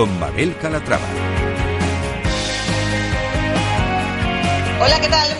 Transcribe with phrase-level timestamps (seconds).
[0.00, 1.04] Con Mabel Calatrava.
[4.80, 5.39] Hola, ¿qué tal?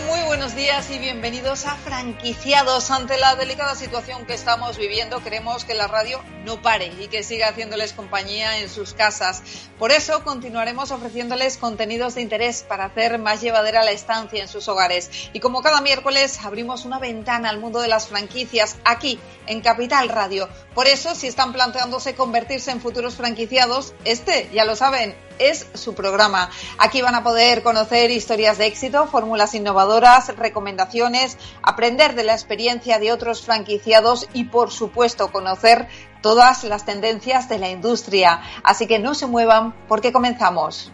[0.89, 2.91] Y bienvenidos a Franquiciados.
[2.91, 7.23] Ante la delicada situación que estamos viviendo, queremos que la radio no pare y que
[7.23, 9.43] siga haciéndoles compañía en sus casas.
[9.79, 14.69] Por eso continuaremos ofreciéndoles contenidos de interés para hacer más llevadera la estancia en sus
[14.69, 15.11] hogares.
[15.35, 20.09] Y como cada miércoles abrimos una ventana al mundo de las franquicias aquí en Capital
[20.09, 20.49] Radio.
[20.75, 25.95] Por eso, si están planteándose convertirse en futuros franquiciados, este, ya lo saben, es su
[25.95, 26.51] programa.
[26.79, 32.99] Aquí van a poder conocer historias de éxito, fórmulas innovadoras, recomendaciones, aprender de la experiencia
[32.99, 35.89] de otros franquiciados y, por supuesto, conocer
[36.23, 38.43] todas las tendencias de la industria.
[38.63, 40.93] Así que no se muevan porque comenzamos.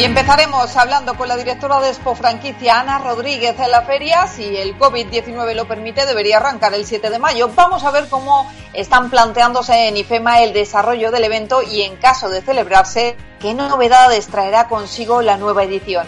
[0.00, 4.26] Y empezaremos hablando con la directora de Expo Franquicia, Ana Rodríguez, en la feria.
[4.26, 7.50] Si el COVID-19 lo permite, debería arrancar el 7 de mayo.
[7.54, 12.30] Vamos a ver cómo están planteándose en IFEMA el desarrollo del evento y, en caso
[12.30, 16.06] de celebrarse, qué novedades traerá consigo la nueva edición.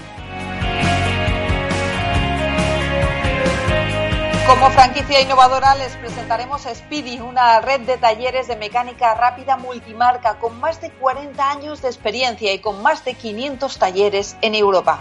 [4.46, 10.58] Como franquicia innovadora les presentaremos Speedy, una red de talleres de mecánica rápida multimarca con
[10.58, 14.98] más de 40 años de experiencia y con más de 500 talleres en Europa.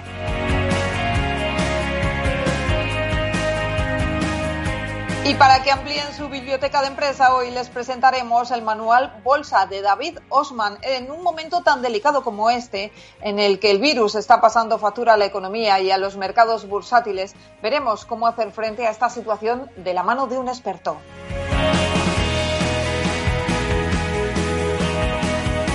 [5.23, 9.81] Y para que amplíen su biblioteca de empresa, hoy les presentaremos el manual Bolsa de
[9.81, 10.79] David Osman.
[10.81, 15.13] En un momento tan delicado como este, en el que el virus está pasando factura
[15.13, 19.69] a la economía y a los mercados bursátiles, veremos cómo hacer frente a esta situación
[19.77, 20.97] de la mano de un experto.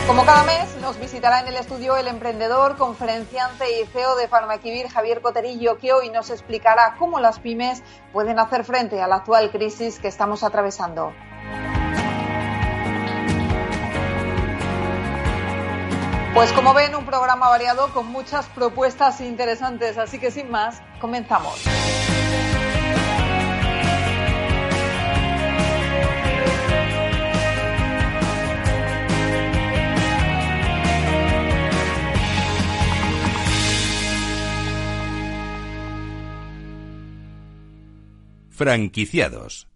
[0.06, 4.88] Como cada mes, nos visitará en el estudio el emprendedor, conferenciante y CEO de Farmaquivir,
[4.88, 9.50] Javier Coterillo, que hoy nos explicará cómo las pymes pueden hacer frente a la actual
[9.50, 11.12] crisis que estamos atravesando.
[16.34, 21.64] Pues como ven, un programa variado con muchas propuestas interesantes, así que sin más, comenzamos.
[38.56, 39.68] Franquiciados.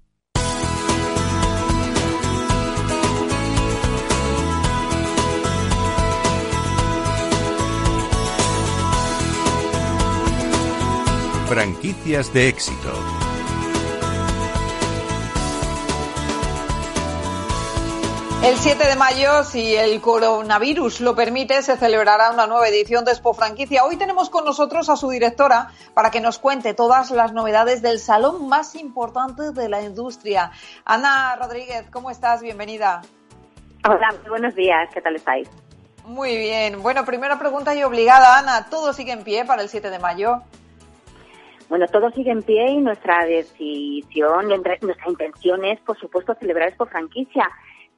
[11.46, 13.19] Franquicias de éxito.
[18.42, 23.10] El 7 de mayo, si el coronavirus lo permite, se celebrará una nueva edición de
[23.10, 23.84] Expo Franquicia.
[23.84, 27.98] Hoy tenemos con nosotros a su directora para que nos cuente todas las novedades del
[27.98, 30.52] salón más importante de la industria.
[30.86, 32.40] Ana Rodríguez, ¿cómo estás?
[32.40, 33.02] Bienvenida.
[33.86, 34.88] Hola, buenos días.
[34.94, 35.46] ¿Qué tal estáis?
[36.06, 36.82] Muy bien.
[36.82, 38.70] Bueno, primera pregunta y obligada, Ana.
[38.70, 40.40] ¿Todo sigue en pie para el 7 de mayo?
[41.68, 46.86] Bueno, todo sigue en pie y nuestra decisión, nuestra intención es, por supuesto, celebrar Expo
[46.86, 47.46] Franquicia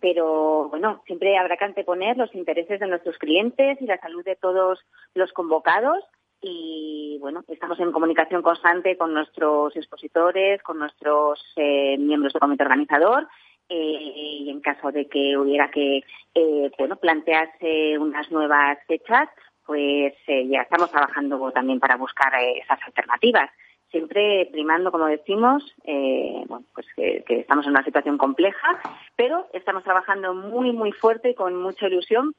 [0.02, 4.34] pero bueno, siempre habrá que anteponer los intereses de nuestros clientes y la salud de
[4.34, 4.80] todos
[5.14, 6.04] los convocados.
[6.40, 12.64] Y bueno, estamos en comunicación constante con nuestros expositores, con nuestros eh, miembros del comité
[12.64, 13.28] organizador.
[13.68, 16.02] Eh, y en caso de que hubiera que
[16.34, 19.28] eh, bueno plantearse unas nuevas fechas,
[19.64, 23.48] pues ya estamos trabajando también para buscar esas alternativas
[23.92, 28.80] siempre primando, como decimos, eh, bueno, pues que, estamos en una situación compleja,
[29.14, 32.34] pero estamos trabajando muy, muy fuerte y con mucha ilusión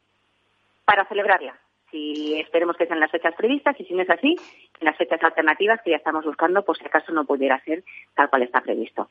[0.83, 1.55] para celebrarla.
[1.91, 4.35] Si esperemos que sean las fechas previstas y si no es así,
[4.79, 7.85] en las fechas alternativas que ya estamos buscando, por si acaso no pudiera ser
[8.15, 9.07] tal cual está previsto.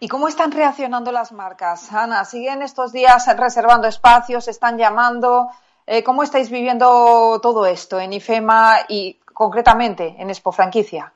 [0.00, 1.92] ¿Y cómo están reaccionando las marcas?
[1.92, 4.48] Ana, ¿siguen estos días reservando espacios?
[4.48, 5.48] ¿Están llamando?
[5.86, 11.12] eh, ¿cómo estáis viviendo todo esto en IFEMA y concretamente en Expo Franquicia?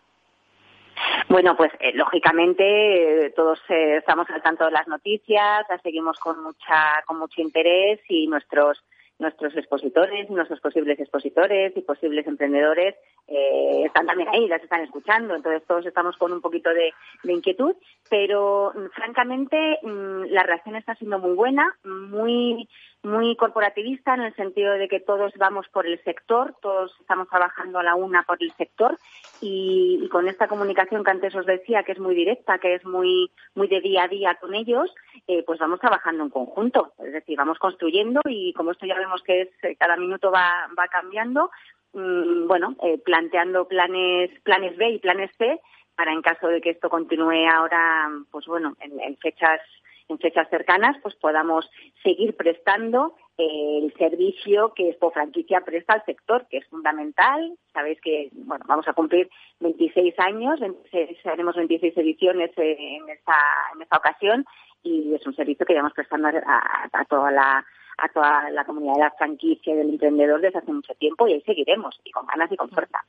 [1.28, 6.42] Bueno, pues eh, lógicamente eh, todos estamos al tanto de las noticias, las seguimos con
[6.42, 8.82] mucha con mucho interés y nuestros
[9.18, 12.94] nuestros expositores, nuestros posibles expositores y posibles emprendedores
[13.26, 16.92] eh, están también ahí, las están escuchando, entonces todos estamos con un poquito de,
[17.24, 17.74] inquietud,
[18.08, 22.68] pero mm, francamente mm, la reacción está siendo muy buena, muy
[23.02, 27.78] muy corporativista en el sentido de que todos vamos por el sector, todos estamos trabajando
[27.78, 28.98] a la una por el sector
[29.40, 33.30] y, con esta comunicación que antes os decía que es muy directa, que es muy
[33.54, 34.92] muy de día a día con ellos,
[35.28, 39.22] eh, pues vamos trabajando en conjunto, es decir, vamos construyendo y como esto ya vemos
[39.22, 41.50] que es eh, cada minuto va, va cambiando,
[41.92, 45.60] mmm, bueno, eh, planteando planes planes B y planes C
[45.94, 49.60] para en caso de que esto continúe ahora, pues bueno, en, en fechas
[50.08, 51.70] en fechas cercanas pues podamos
[52.02, 57.56] seguir prestando el servicio que Expo Franquicia presta al sector, que es fundamental.
[57.72, 63.36] Sabéis que bueno, vamos a cumplir 26 años, 26, haremos 26 ediciones en esta,
[63.74, 64.44] en esta ocasión
[64.82, 67.64] y es un servicio que llevamos prestando a, a toda la
[67.98, 71.32] a toda la comunidad de la franquicia y del emprendedor desde hace mucho tiempo y
[71.32, 73.04] ahí seguiremos, y con ganas y con fuerza.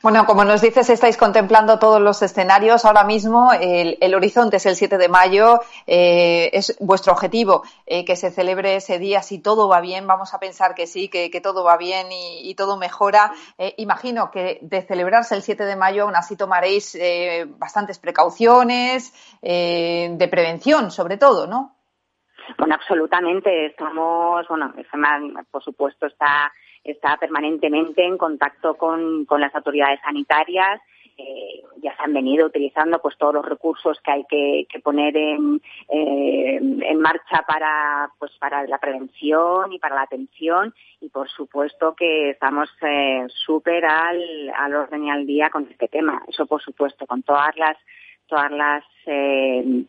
[0.00, 2.84] Bueno, como nos dices, estáis contemplando todos los escenarios.
[2.84, 5.58] Ahora mismo el, horizonte es el 7 de mayo.
[5.88, 9.22] Eh, es vuestro objetivo eh, que se celebre ese día.
[9.22, 12.76] Si todo va bien, vamos a pensar que sí, que, todo va bien y, todo
[12.76, 13.32] mejora.
[13.58, 16.96] Eh, imagino que de celebrarse el 7 de mayo aún así tomaréis
[17.58, 19.12] bastantes precauciones
[19.42, 21.74] de prevención, sobre todo, ¿no?
[22.56, 23.66] Bueno, absolutamente.
[23.66, 24.72] Estamos, bueno,
[25.50, 26.52] por supuesto está
[26.84, 30.80] está permanentemente en contacto con, las autoridades sanitarias.
[31.16, 35.60] Eh, ya se han venido utilizando pues todos los recursos que hay que, poner en,
[35.88, 41.96] eh, en marcha para pues para la prevención y para la atención y por supuesto
[41.96, 46.62] que estamos eh, súper al, al orden y al día con este tema eso por
[46.62, 47.76] supuesto con todas las
[48.28, 49.84] todas las eh,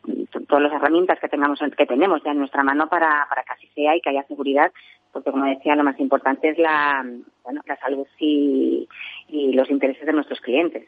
[0.47, 3.67] todas las herramientas que tengamos que tenemos ya en nuestra mano para, para que así
[3.75, 4.71] sea y que haya seguridad
[5.11, 7.05] porque como decía lo más importante es la
[7.43, 8.87] bueno, la salud y,
[9.27, 10.87] y los intereses de nuestros clientes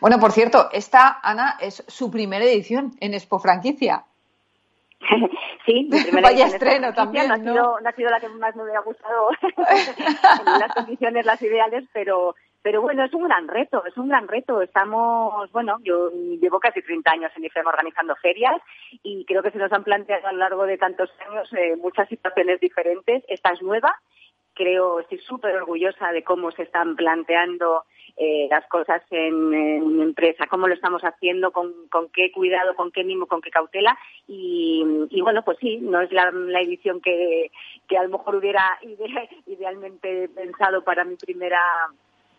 [0.00, 4.04] bueno por cierto esta Ana es su primera edición en Expo Franquicia
[5.66, 7.36] sí, mi primera Vaya estreno también, ¿no?
[7.36, 7.76] ¿no?
[7.84, 12.34] Ha, sido, la que más me hubiera gustado en las condiciones, las ideales, pero
[12.66, 14.60] pero bueno, es un gran reto, es un gran reto.
[14.60, 18.60] Estamos, bueno, yo llevo casi 30 años en IFEM organizando ferias
[19.04, 22.08] y creo que se nos han planteado a lo largo de tantos años eh, muchas
[22.08, 23.22] situaciones diferentes.
[23.28, 23.94] Esta es nueva.
[24.52, 27.84] Creo, estoy súper orgullosa de cómo se están planteando
[28.16, 31.72] eh, las cosas en, en, empresa, cómo lo estamos haciendo, con,
[32.12, 33.96] qué cuidado, con qué mimo, con qué cautela.
[34.26, 37.52] Y, bueno, pues sí, no es la, la edición que,
[37.86, 38.76] que a lo mejor hubiera
[39.46, 41.60] idealmente pensado para mi primera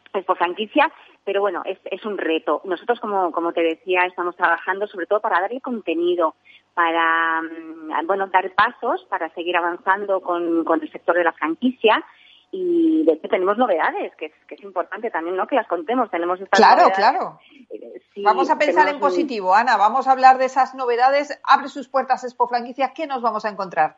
[0.09, 0.91] por franquicia,
[1.23, 2.61] pero bueno, es, es un reto.
[2.63, 6.35] Nosotros, como, como te decía, estamos trabajando sobre todo para darle contenido,
[6.73, 12.03] para mm, bueno, dar pasos, para seguir avanzando con, con el sector de la franquicia
[12.51, 15.47] y de hecho tenemos novedades, que es, que es importante también, ¿no?
[15.47, 16.09] Que las contemos.
[16.09, 17.39] Tenemos estas claro, claro.
[17.69, 19.75] Eh, vamos a pensar en positivo, Ana.
[19.75, 21.39] Vamos a hablar de esas novedades.
[21.43, 22.93] Abre sus puertas Expo Franquicia.
[22.93, 23.97] ¿Qué nos vamos a encontrar?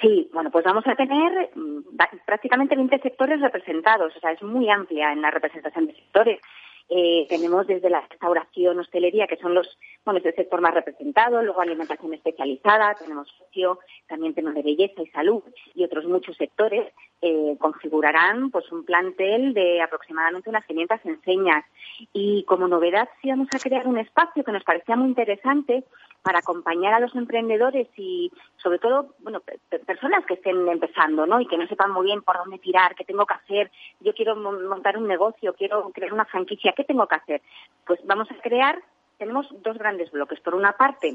[0.00, 4.68] Sí, bueno, pues vamos a tener mm, prácticamente 20 sectores representados, o sea, es muy
[4.68, 6.40] amplia en la representación de sectores.
[6.88, 11.42] Eh, tenemos desde la restauración, hostelería, que son los, bueno, es el sector más representado,
[11.42, 15.42] luego alimentación especializada, tenemos socio, también temas de belleza y salud
[15.74, 21.64] y otros muchos sectores, eh, configurarán pues un plantel de aproximadamente unas 500 enseñas.
[22.12, 25.82] Y como novedad sí vamos a crear un espacio que nos parecía muy interesante
[26.22, 29.42] para acompañar a los emprendedores y sobre todo, bueno,
[29.86, 31.40] personas que estén empezando, ¿no?
[31.40, 33.70] Y que no sepan muy bien por dónde tirar, qué tengo que hacer,
[34.00, 37.42] yo quiero montar un negocio, quiero crear una franquicia, ¿qué tengo que hacer?
[37.86, 38.82] Pues vamos a crear
[39.18, 40.40] tenemos dos grandes bloques.
[40.40, 41.14] Por una parte,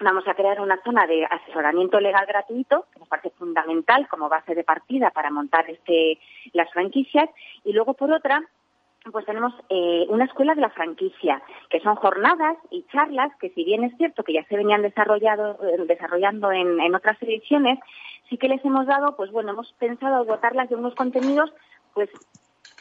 [0.00, 4.54] vamos a crear una zona de asesoramiento legal gratuito, que nos parece fundamental como base
[4.54, 6.18] de partida para montar este,
[6.52, 7.30] las franquicias.
[7.64, 8.42] Y luego, por otra,
[9.10, 13.64] pues tenemos eh, una escuela de la franquicia, que son jornadas y charlas que si
[13.64, 17.78] bien es cierto que ya se venían desarrollado, eh, desarrollando en, en, otras ediciones,
[18.28, 21.52] sí que les hemos dado, pues bueno, hemos pensado dotarlas de unos contenidos
[21.94, 22.10] pues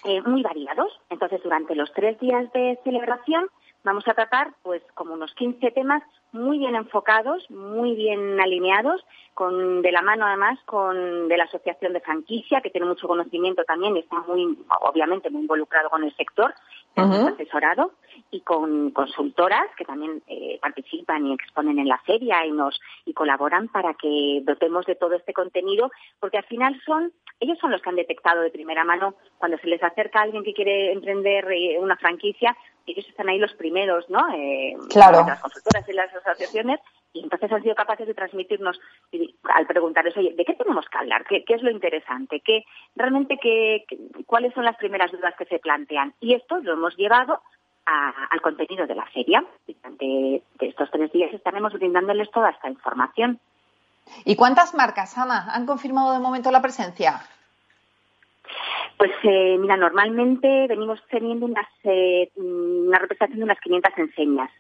[0.04, 0.92] eh, muy variados.
[1.10, 3.48] Entonces, durante los tres días de celebración
[3.83, 9.81] vamos a tratar pues como unos 15 temas muy bien enfocados, muy bien alineados, con
[9.81, 13.97] de la mano además con de la Asociación de Franquicia, que tiene mucho conocimiento también
[13.97, 16.53] y está muy, obviamente, muy involucrado con el sector
[16.95, 17.93] asesorado
[18.31, 23.13] y con consultoras que también eh, participan y exponen en la feria y nos y
[23.13, 27.81] colaboran para que dotemos de todo este contenido, porque al final son ellos son los
[27.81, 31.77] que han detectado de primera mano cuando se les acerca alguien que quiere emprender eh,
[31.79, 32.55] una franquicia,
[32.86, 34.19] ellos están ahí los primeros, ¿no?
[34.33, 35.25] Eh, claro.
[35.25, 36.79] Las consultoras y las asociaciones
[37.13, 38.80] y entonces han sido capaces de transmitirnos
[39.44, 41.25] al preguntarles, oye, ¿de qué tenemos que hablar?
[41.25, 42.41] ¿Qué, es lo interesante?
[42.41, 42.63] ¿Qué,
[42.96, 43.86] realmente qué,
[44.25, 46.13] cuáles son las primeras dudas que se plantean?
[46.20, 47.41] Y esto lo hemos llevado
[47.86, 49.44] al contenido de la feria.
[49.68, 53.39] Durante estos tres días estaremos brindándoles toda esta información.
[54.24, 57.22] ¿Y cuántas marcas, Ana, han confirmado de momento la presencia?
[58.98, 64.51] Pues eh, mira, normalmente venimos teniendo unas, eh, una representación de unas 500 enseñas,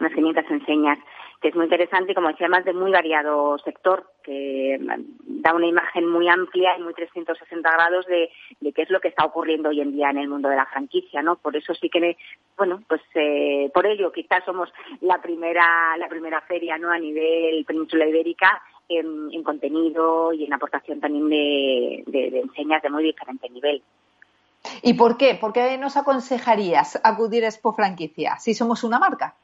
[0.00, 0.98] unas 500 enseñas
[1.42, 4.78] que es muy interesante y, como decía, además de muy variado sector, que
[5.26, 8.30] da una imagen muy amplia y muy 360 grados de,
[8.72, 11.20] qué es lo que está ocurriendo hoy en día en el mundo de la franquicia,
[11.20, 11.36] ¿no?
[11.36, 12.16] Por eso sí que,
[12.56, 16.92] bueno, pues eh, por ello quizás somos la primera, la primera feria, ¿no?
[16.92, 23.02] A nivel península ibérica en, contenido y en aportación también de, de enseñas de muy
[23.02, 23.82] diferente nivel.
[24.82, 25.34] ¿Y por qué?
[25.34, 29.34] ¿Por qué nos aconsejarías acudir a Expo Franquicia si somos una marca?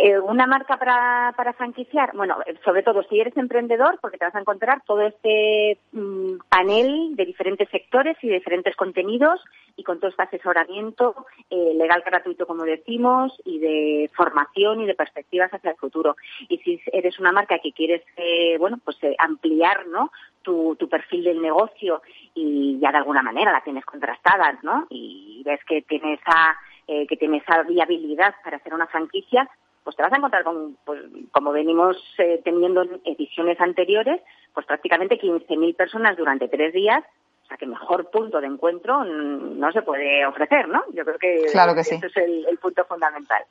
[0.00, 4.34] Eh, una marca para, para franquiciar, bueno, sobre todo si eres emprendedor, porque te vas
[4.36, 9.40] a encontrar todo este mm, panel de diferentes sectores y diferentes contenidos
[9.74, 14.94] y con todo este asesoramiento eh, legal gratuito, como decimos, y de formación y de
[14.94, 16.14] perspectivas hacia el futuro.
[16.48, 20.12] Y si eres una marca que quieres, eh, bueno, pues ampliar, ¿no?
[20.42, 22.02] Tu, tu perfil del negocio
[22.36, 24.86] y ya de alguna manera la tienes contrastada, ¿no?
[24.90, 29.50] Y ves que tienes esa, que tiene esa viabilidad para hacer una franquicia,
[29.88, 31.00] pues te vas a encontrar con, pues,
[31.32, 34.20] como venimos eh, teniendo en ediciones anteriores,
[34.52, 37.02] pues prácticamente 15.000 personas durante tres días.
[37.44, 40.82] O sea, que mejor punto de encuentro no se puede ofrecer, ¿no?
[40.92, 43.42] Yo creo que, claro que ese es el, punto fundamental.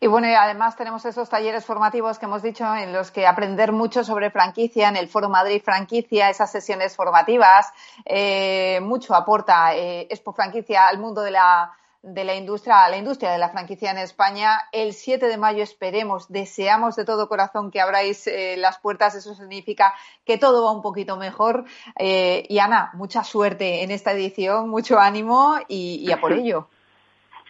[0.00, 3.72] Y bueno, y además tenemos esos talleres formativos que hemos dicho en los que aprender
[3.72, 7.70] mucho sobre franquicia en el Foro Madrid Franquicia, esas sesiones formativas,
[8.06, 11.74] eh, mucho aporta eh, Expo Franquicia al mundo de la
[12.14, 14.60] de la industria, la industria de la franquicia en España.
[14.72, 19.14] El 7 de mayo esperemos, deseamos de todo corazón que abráis eh, las puertas.
[19.14, 21.64] Eso significa que todo va un poquito mejor.
[21.98, 26.68] Eh, y Ana, mucha suerte en esta edición, mucho ánimo y, a por ello.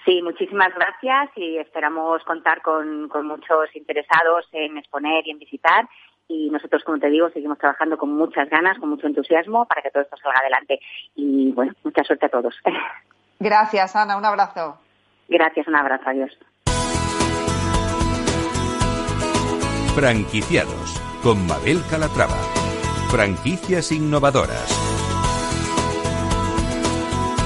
[0.05, 5.89] Sí, muchísimas gracias y esperamos contar con, con muchos interesados en exponer y en visitar
[6.29, 9.91] y nosotros, como te digo, seguimos trabajando con muchas ganas, con mucho entusiasmo para que
[9.91, 10.79] todo esto salga adelante.
[11.17, 12.55] Y bueno, mucha suerte a todos.
[13.39, 14.17] Gracias, Ana.
[14.17, 14.79] Un abrazo.
[15.29, 16.05] Gracias, un abrazo.
[16.09, 16.31] Adiós.
[19.95, 22.37] Franquiciados con Mabel Calatrava.
[23.11, 24.89] Franquicias innovadoras.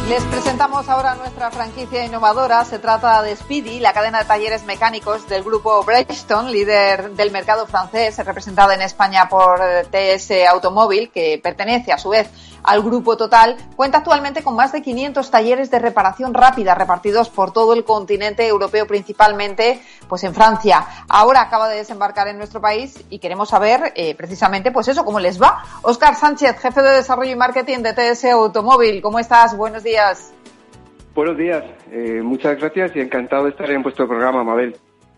[0.08, 2.64] Les presentamos ahora nuestra franquicia innovadora.
[2.64, 7.66] Se trata de Speedy, la cadena de talleres mecánicos del grupo Bridgestone, líder del mercado
[7.66, 12.28] francés, representada en España por TS Automóvil, que pertenece a su vez
[12.62, 17.52] al grupo Total, cuenta actualmente con más de 500 talleres de reparación rápida repartidos por
[17.52, 20.86] todo el continente europeo, principalmente pues en Francia.
[21.08, 25.20] Ahora acaba de desembarcar en nuestro país y queremos saber eh, precisamente pues eso, cómo
[25.20, 25.62] les va.
[25.82, 29.56] Óscar Sánchez, jefe de desarrollo y marketing de TS Automóvil, ¿cómo estás?
[29.56, 30.32] Buenos días.
[31.14, 34.76] Buenos días, eh, muchas gracias y encantado de estar en vuestro programa, Mabel.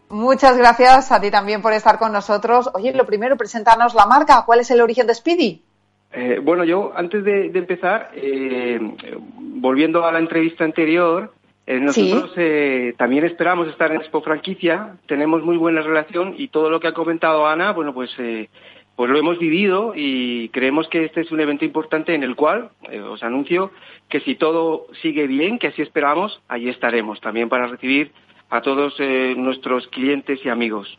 [0.08, 2.70] Muchas gracias a ti también por estar con nosotros.
[2.74, 4.44] Oye, lo primero, presentarnos la marca.
[4.44, 5.64] ¿Cuál es el origen de Speedy?
[6.16, 8.78] Eh, bueno, yo antes de, empezar, eh,
[9.36, 11.32] volviendo a la entrevista anterior,
[11.66, 12.32] eh, nosotros
[12.96, 16.92] también esperamos estar en Expo Franquicia, tenemos muy buena relación y todo lo que ha
[16.92, 18.14] comentado Ana, bueno, pues,
[18.94, 22.70] pues lo hemos vivido y creemos que este es un evento importante en el cual
[23.10, 23.72] os anuncio
[24.08, 28.12] que si todo sigue bien, que así esperamos, allí estaremos también para recibir
[28.50, 29.00] a todos
[29.36, 30.98] nuestros clientes y amigos.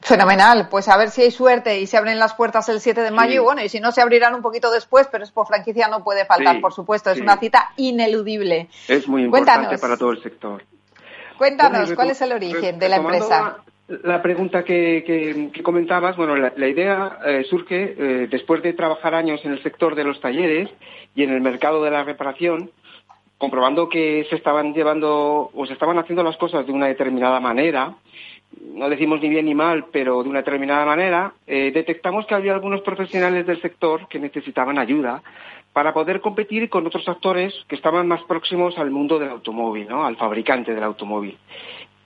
[0.00, 3.10] Fenomenal, pues a ver si hay suerte y se abren las puertas el 7 de
[3.10, 5.88] mayo y bueno, y si no se abrirán un poquito después, pero es por franquicia
[5.88, 8.68] no puede faltar, por supuesto, es una cita ineludible.
[8.86, 10.62] Es muy importante para todo el sector.
[11.36, 13.58] Cuéntanos, ¿cuál es el origen de la empresa?
[13.88, 19.52] La pregunta que, comentabas, bueno, la, idea eh, surge eh, después de trabajar años en
[19.52, 20.68] el sector de los talleres
[21.14, 22.70] y en el mercado de la reparación,
[23.38, 27.94] comprobando que se estaban llevando o se estaban haciendo las cosas de una determinada manera
[28.60, 32.54] no decimos ni bien ni mal, pero de una determinada manera, eh, detectamos que había
[32.54, 35.22] algunos profesionales del sector que necesitaban ayuda
[35.72, 40.16] para poder competir con otros actores que estaban más próximos al mundo del automóvil, al
[40.16, 41.36] fabricante del automóvil.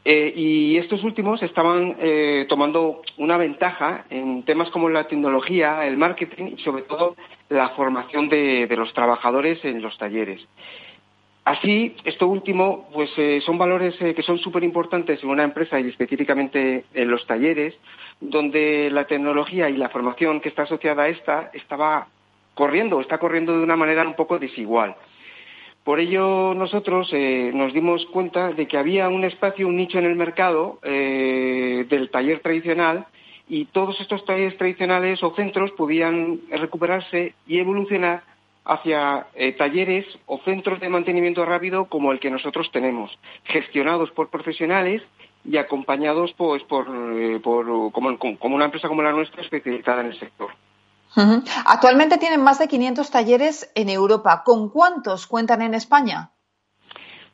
[0.04, 5.96] Eh, y estos últimos estaban eh, tomando una ventaja en temas como la tecnología, el
[5.96, 7.14] marketing y sobre todo
[7.48, 10.40] la formación de los trabajadores en los talleres.
[11.44, 15.80] Así, esto último, pues eh, son valores eh, que son súper importantes en una empresa
[15.80, 17.74] y específicamente en los talleres,
[18.20, 22.06] donde la tecnología y la formación que está asociada a esta estaba
[22.54, 24.94] corriendo, está corriendo de una manera un poco desigual.
[25.82, 30.04] Por ello, nosotros eh, nos dimos cuenta de que había un espacio, un nicho en
[30.04, 33.06] el mercado del taller tradicional
[33.48, 38.22] y todos estos talleres tradicionales o centros podían recuperarse y evolucionar
[38.64, 43.10] hacia eh, talleres o centros de mantenimiento rápido como el que nosotros tenemos,
[43.44, 45.02] gestionados por profesionales
[45.44, 50.08] y acompañados pues, por, eh, por como, como, una empresa como la nuestra especializada en
[50.08, 50.50] el sector.
[51.66, 54.42] Actualmente tienen más de 500 talleres en Europa.
[54.44, 56.30] ¿Con cuántos cuentan en España?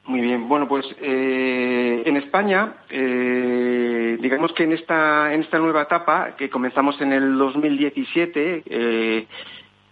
[0.05, 6.35] Muy bien, bueno, pues eh, en España, digamos que en esta, en esta nueva etapa
[6.37, 9.27] que comenzamos en el 2017, eh,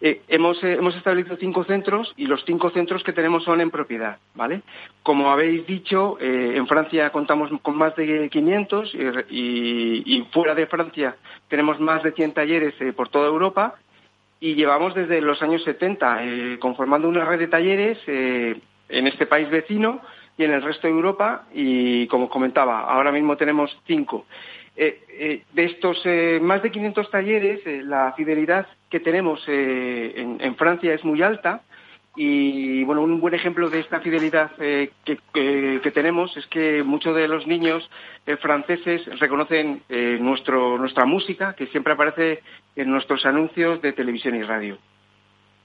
[0.01, 3.71] eh, hemos, eh, hemos, establecido cinco centros y los cinco centros que tenemos son en
[3.71, 4.61] propiedad, ¿vale?
[5.03, 8.95] Como habéis dicho, eh, en Francia contamos con más de 500
[9.31, 11.17] y, fuera de Francia
[11.49, 13.77] tenemos más de 100 talleres por toda Europa
[14.39, 20.03] y llevamos desde los años 70 conformando una red de talleres en este país vecino
[20.37, 24.27] y en el resto de Europa y, como comentaba, ahora mismo tenemos cinco.
[24.79, 30.93] Eh, eh, de estos eh, más de 500 talleres, la fidelidad que tenemos en, Francia
[30.93, 31.63] es muy alta
[32.15, 37.47] y bueno, un buen ejemplo de esta fidelidad que, tenemos es que muchos de los
[37.47, 37.91] niños
[38.41, 39.83] franceses reconocen
[40.21, 42.43] nuestro, nuestra música, que siempre aparece
[42.75, 44.79] en nuestros anuncios de televisión y radio.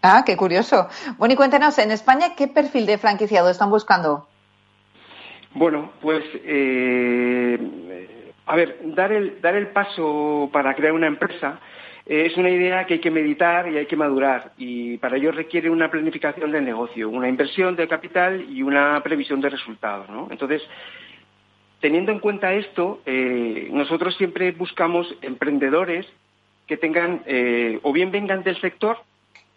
[0.01, 0.89] Ah, qué curioso.
[1.17, 4.27] Bueno, y cuéntenos, en España, ¿qué perfil de franquiciado están buscando?
[5.53, 6.23] Bueno, pues
[8.45, 11.59] a ver, dar el, dar el paso para crear una empresa
[12.05, 15.31] eh, es una idea que hay que meditar y hay que madurar y para ello
[15.31, 20.09] requiere una planificación del negocio, una inversión de capital y una previsión de resultados.
[20.09, 20.27] ¿no?
[20.31, 20.61] Entonces,
[21.79, 26.07] teniendo en cuenta esto, eh, nosotros siempre buscamos emprendedores
[26.67, 28.97] que tengan eh, o bien vengan del sector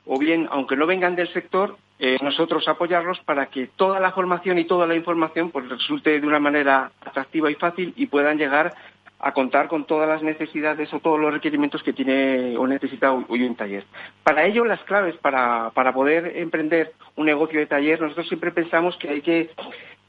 [0.07, 4.59] o bien, aunque no vengan del sector, eh, nosotros apoyarlos para que toda la formación
[4.59, 8.75] y toda la información pues, resulte de una manera atractiva y fácil y puedan llegar
[9.21, 13.43] a contar con todas las necesidades o todos los requerimientos que tiene o necesita hoy
[13.43, 13.85] un taller.
[14.23, 19.09] Para ello, las claves para, poder emprender un negocio de taller, nosotros siempre pensamos que
[19.09, 19.51] hay que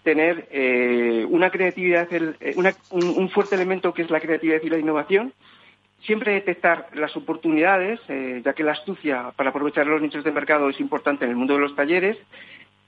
[0.04, 2.56] tener eh, una creatividad, eh,
[2.92, 5.32] un, fuerte elemento que es la creatividad y la innovación,
[6.02, 10.70] Siempre detectar las oportunidades, eh, ya que la astucia para aprovechar los nichos de mercado
[10.70, 12.18] es importante en el mundo de los talleres.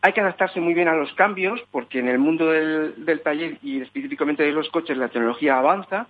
[0.01, 3.81] Hay que adaptarse muy bien a los cambios, porque en el mundo del, taller y
[3.81, 6.07] específicamente de los coches la tecnología avanza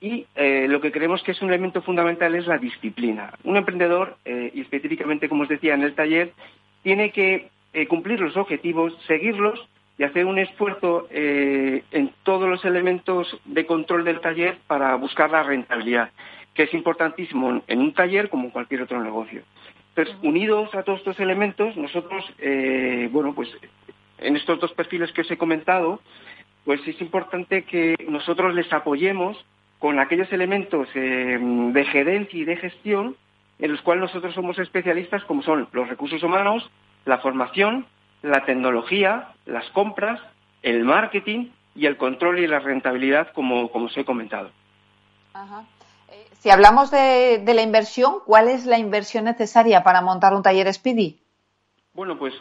[0.00, 3.32] y eh, lo que creemos que es un elemento fundamental es la disciplina.
[3.42, 6.32] Un emprendedor, eh, y específicamente como os decía en el taller,
[6.82, 7.48] tiene que
[7.88, 14.20] cumplir los objetivos, seguirlos y hacer un esfuerzo en todos los elementos de control del
[14.20, 16.10] taller para buscar la rentabilidad
[16.54, 19.42] que es importantísimo en un taller como en cualquier otro negocio.
[19.90, 23.48] Entonces, unidos a todos estos elementos, nosotros, eh, bueno, pues
[24.18, 26.00] en estos dos perfiles que os he comentado,
[26.64, 29.44] pues es importante que nosotros les apoyemos
[29.78, 33.16] con aquellos elementos eh, de gerencia y de gestión
[33.58, 36.68] en los cuales nosotros somos especialistas, como son los recursos humanos,
[37.04, 37.86] la formación,
[38.24, 40.20] la tecnología, las compras,
[40.62, 44.50] el marketing y el control y la rentabilidad, como, como os he comentado.
[45.34, 45.64] Ajá.
[46.38, 51.16] Si hablamos de, la inversión, ¿cuál es la inversión necesaria para montar un taller Speedy?
[51.92, 52.34] Bueno, pues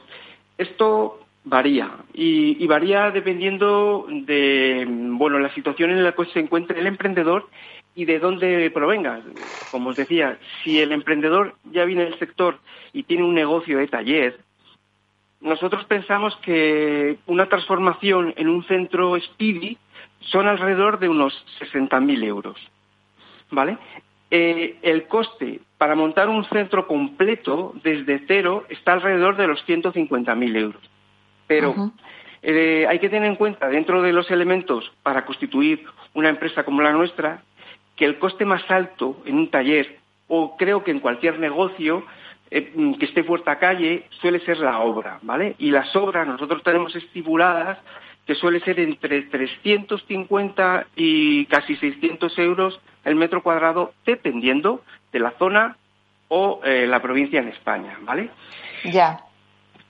[0.58, 6.88] esto varía y, varía dependiendo de bueno la situación en la que se encuentre el
[6.88, 7.50] emprendedor
[7.96, 9.22] y de dónde provenga.
[9.72, 12.60] Como os decía, si el emprendedor ya viene del sector
[12.94, 14.40] y tiene un negocio de taller,
[15.44, 19.78] nosotros pensamos que una transformación en un centro Speedy
[20.20, 22.58] son alrededor de unos 60.000 euros.
[23.54, 23.78] ¿vale?
[24.32, 30.58] Eh, el coste para montar un centro completo desde cero está alrededor de los 150.000
[30.58, 30.82] euros.
[31.46, 31.92] Pero
[32.42, 36.82] eh, hay que tener en cuenta, dentro de los elementos para constituir una empresa como
[36.82, 37.44] la nuestra,
[37.96, 42.04] que el coste más alto en un taller, o creo que en cualquier negocio
[42.56, 45.56] eh, que esté puerta calle, suele ser la obra, ¿vale?
[45.58, 47.80] Y las obras nosotros tenemos estipuladas
[48.28, 55.32] que suele ser entre 350 y casi 600 euros el metro cuadrado, dependiendo de la
[55.32, 55.78] zona
[56.28, 58.30] o eh, la provincia en España, ¿vale?
[58.86, 59.20] Ya.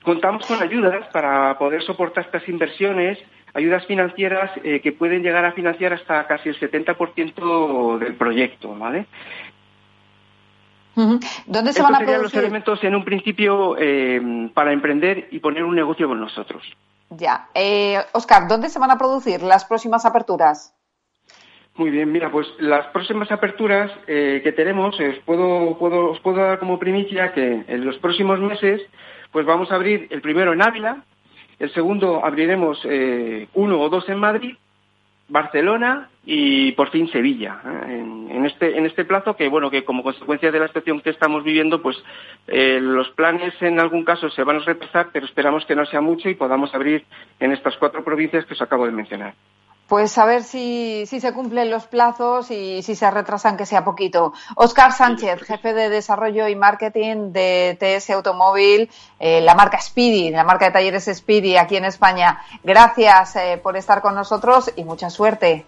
[0.02, 3.19] Contamos con ayudas para poder soportar estas inversiones,
[3.54, 9.06] ayudas financieras eh, que pueden llegar a financiar hasta casi el 70% del proyecto, ¿vale?
[10.95, 15.75] ¿Dónde se van a los elementos en un principio eh, para emprender y poner un
[15.75, 16.63] negocio con nosotros.
[17.10, 17.47] Ya.
[17.53, 20.73] Eh, Oscar, ¿dónde se van a producir las próximas aperturas?
[21.75, 26.38] Muy bien, mira, pues las próximas aperturas eh, que tenemos, os puedo, puedo, os puedo
[26.38, 28.82] dar como primicia que en los próximos meses,
[29.32, 31.03] pues vamos a abrir el primero en Ávila,
[31.58, 34.56] el segundo abriremos eh, uno o dos en Madrid,
[35.33, 37.59] Barcelona y por fin Sevilla.
[37.65, 38.05] ¿eh?
[38.29, 41.43] En, este, en este plazo que, bueno, que como consecuencia de la situación que estamos
[41.43, 41.97] viviendo, pues
[42.47, 46.01] eh, los planes en algún caso se van a retrasar, pero esperamos que no sea
[46.01, 47.03] mucho y podamos abrir
[47.39, 49.33] en estas cuatro provincias que os acabo de mencionar.
[49.93, 54.34] Pues a ver si, se cumplen los plazos y si se retrasan, que sea poquito.
[54.56, 60.43] Oscar Sánchez, jefe de desarrollo y marketing de TS Automóvil, eh, la marca Speedy, la
[60.43, 62.41] marca de talleres Speedy aquí en España.
[62.63, 65.67] Gracias eh, por estar con nosotros y mucha suerte.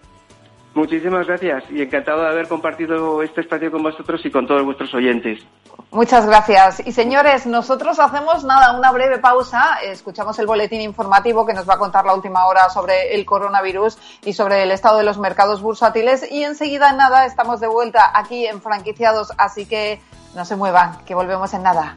[0.76, 4.92] Muchísimas gracias y encantado de haber compartido este espacio con vosotros y con todos vuestros
[4.92, 5.42] oyentes.
[5.90, 6.86] Muchas gracias.
[6.86, 9.78] Y señores, nosotros hacemos nada, una breve pausa.
[9.82, 13.96] Escuchamos el boletín informativo que nos va a contar la última hora sobre el coronavirus
[14.26, 16.30] y sobre el estado de los mercados bursátiles.
[16.30, 19.32] Y enseguida, en nada, estamos de vuelta aquí en Franquiciados.
[19.38, 19.98] Así que
[20.34, 21.96] no se muevan, que volvemos en nada.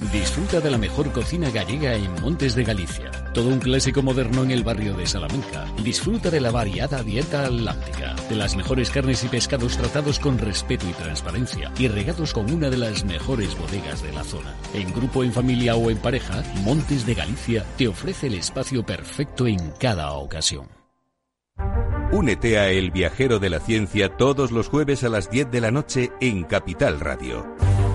[0.00, 3.10] Disfruta de la mejor cocina gallega en Montes de Galicia.
[3.34, 5.66] Todo un clásico moderno en el barrio de Salamanca.
[5.82, 10.86] Disfruta de la variada dieta atlántica, de las mejores carnes y pescados tratados con respeto
[10.88, 14.54] y transparencia y regados con una de las mejores bodegas de la zona.
[14.72, 19.48] En grupo, en familia o en pareja, Montes de Galicia te ofrece el espacio perfecto
[19.48, 20.68] en cada ocasión.
[22.12, 25.72] Únete a El Viajero de la Ciencia todos los jueves a las 10 de la
[25.72, 27.44] noche en Capital Radio.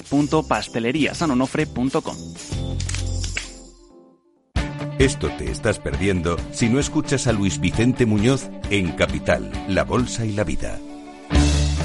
[0.00, 2.16] www.pasteleriasanonofre.com.
[4.98, 10.24] Esto te estás perdiendo si no escuchas a Luis Vicente Muñoz en Capital, La Bolsa
[10.24, 10.78] y la Vida.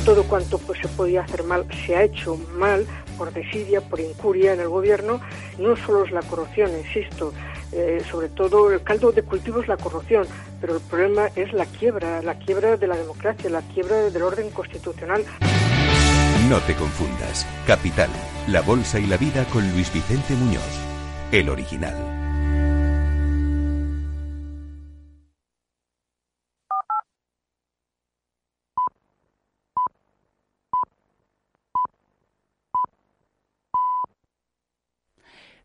[0.06, 2.86] Todo cuanto pues, se podía hacer mal se ha hecho mal
[3.18, 5.20] por desidia, por incuria en el gobierno.
[5.58, 7.34] No solo es la corrupción, insisto,
[7.72, 10.26] eh, sobre todo el caldo de cultivo es la corrupción,
[10.62, 14.50] pero el problema es la quiebra, la quiebra de la democracia, la quiebra del orden
[14.52, 15.26] constitucional.
[16.50, 17.46] No te confundas.
[17.66, 18.10] Capital,
[18.48, 20.64] la bolsa y la vida con Luis Vicente Muñoz,
[21.32, 21.94] el original.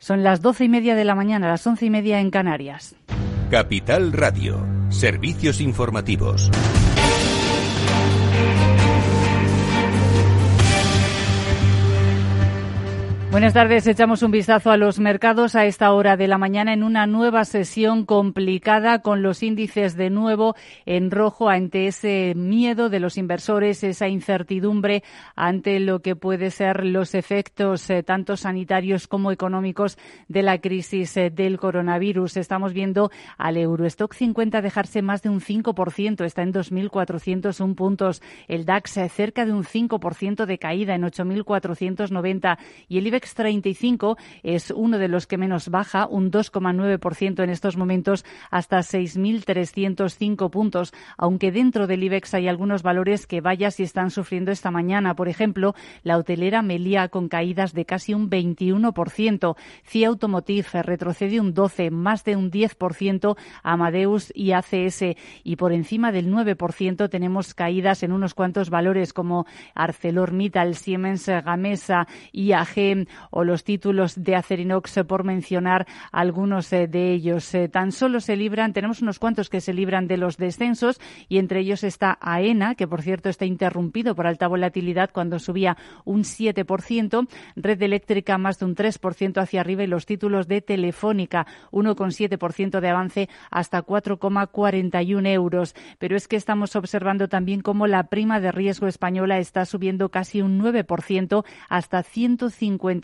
[0.01, 2.97] Son las doce y media de la mañana, las once y media en Canarias.
[3.53, 6.51] Capital Radio, servicios informativos.
[13.33, 13.87] Buenas tardes.
[13.87, 17.47] Echamos un vistazo a los mercados a esta hora de la mañana en una nueva
[17.47, 23.85] sesión complicada con los índices de nuevo en rojo ante ese miedo de los inversores,
[23.85, 25.03] esa incertidumbre
[25.35, 29.97] ante lo que puede ser los efectos eh, tanto sanitarios como económicos
[30.29, 32.37] de la crisis eh, del coronavirus.
[32.37, 38.21] Estamos viendo al Eurostock 50 dejarse más de un 5%, está en 2.401 puntos.
[38.47, 44.17] El DAX eh, cerca de un 5% de caída en 8.490 y el IBEX 35
[44.43, 50.93] es uno de los que menos baja, un 2,9% en estos momentos hasta 6.305 puntos,
[51.17, 55.15] aunque dentro del IBEX hay algunos valores que vaya si están sufriendo esta mañana.
[55.15, 61.55] Por ejemplo, la hotelera Melia con caídas de casi un 21%, CIA Automotive retrocede un
[61.55, 68.03] 12, más de un 10%, Amadeus y ACS y por encima del 9% tenemos caídas
[68.03, 75.05] en unos cuantos valores como ArcelorMittal, Siemens Gamesa, IAG, o los títulos de Acerinox, eh,
[75.05, 77.55] por mencionar algunos eh, de ellos.
[77.55, 81.39] Eh, tan solo se libran, tenemos unos cuantos que se libran de los descensos y
[81.39, 86.23] entre ellos está AENA, que por cierto está interrumpido por alta volatilidad cuando subía un
[86.23, 92.81] 7%, Red Eléctrica más de un 3% hacia arriba y los títulos de Telefónica 1,7%
[92.81, 95.75] de avance hasta 4,41 euros.
[95.99, 100.43] Pero es que estamos observando también cómo la prima de riesgo española está subiendo casi
[100.43, 103.02] un 9% hasta 150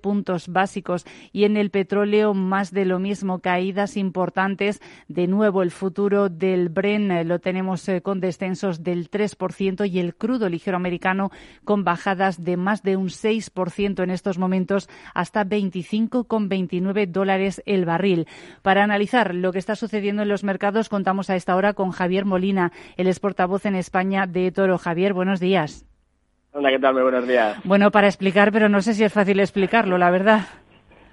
[0.00, 4.80] puntos básicos y en el petróleo más de lo mismo, caídas importantes.
[5.08, 9.98] De nuevo, el futuro del Bren eh, lo tenemos eh, con descensos del 3% y
[9.98, 11.30] el crudo ligero americano
[11.64, 18.26] con bajadas de más de un 6% en estos momentos hasta 25,29 dólares el barril.
[18.62, 22.24] Para analizar lo que está sucediendo en los mercados, contamos a esta hora con Javier
[22.24, 24.78] Molina, el exportavoz en España de Toro.
[24.78, 25.87] Javier, buenos días.
[26.52, 26.94] Hola, ¿qué tal?
[26.94, 27.58] Muy buenos días.
[27.64, 30.40] Bueno, para explicar, pero no sé si es fácil explicarlo, la verdad.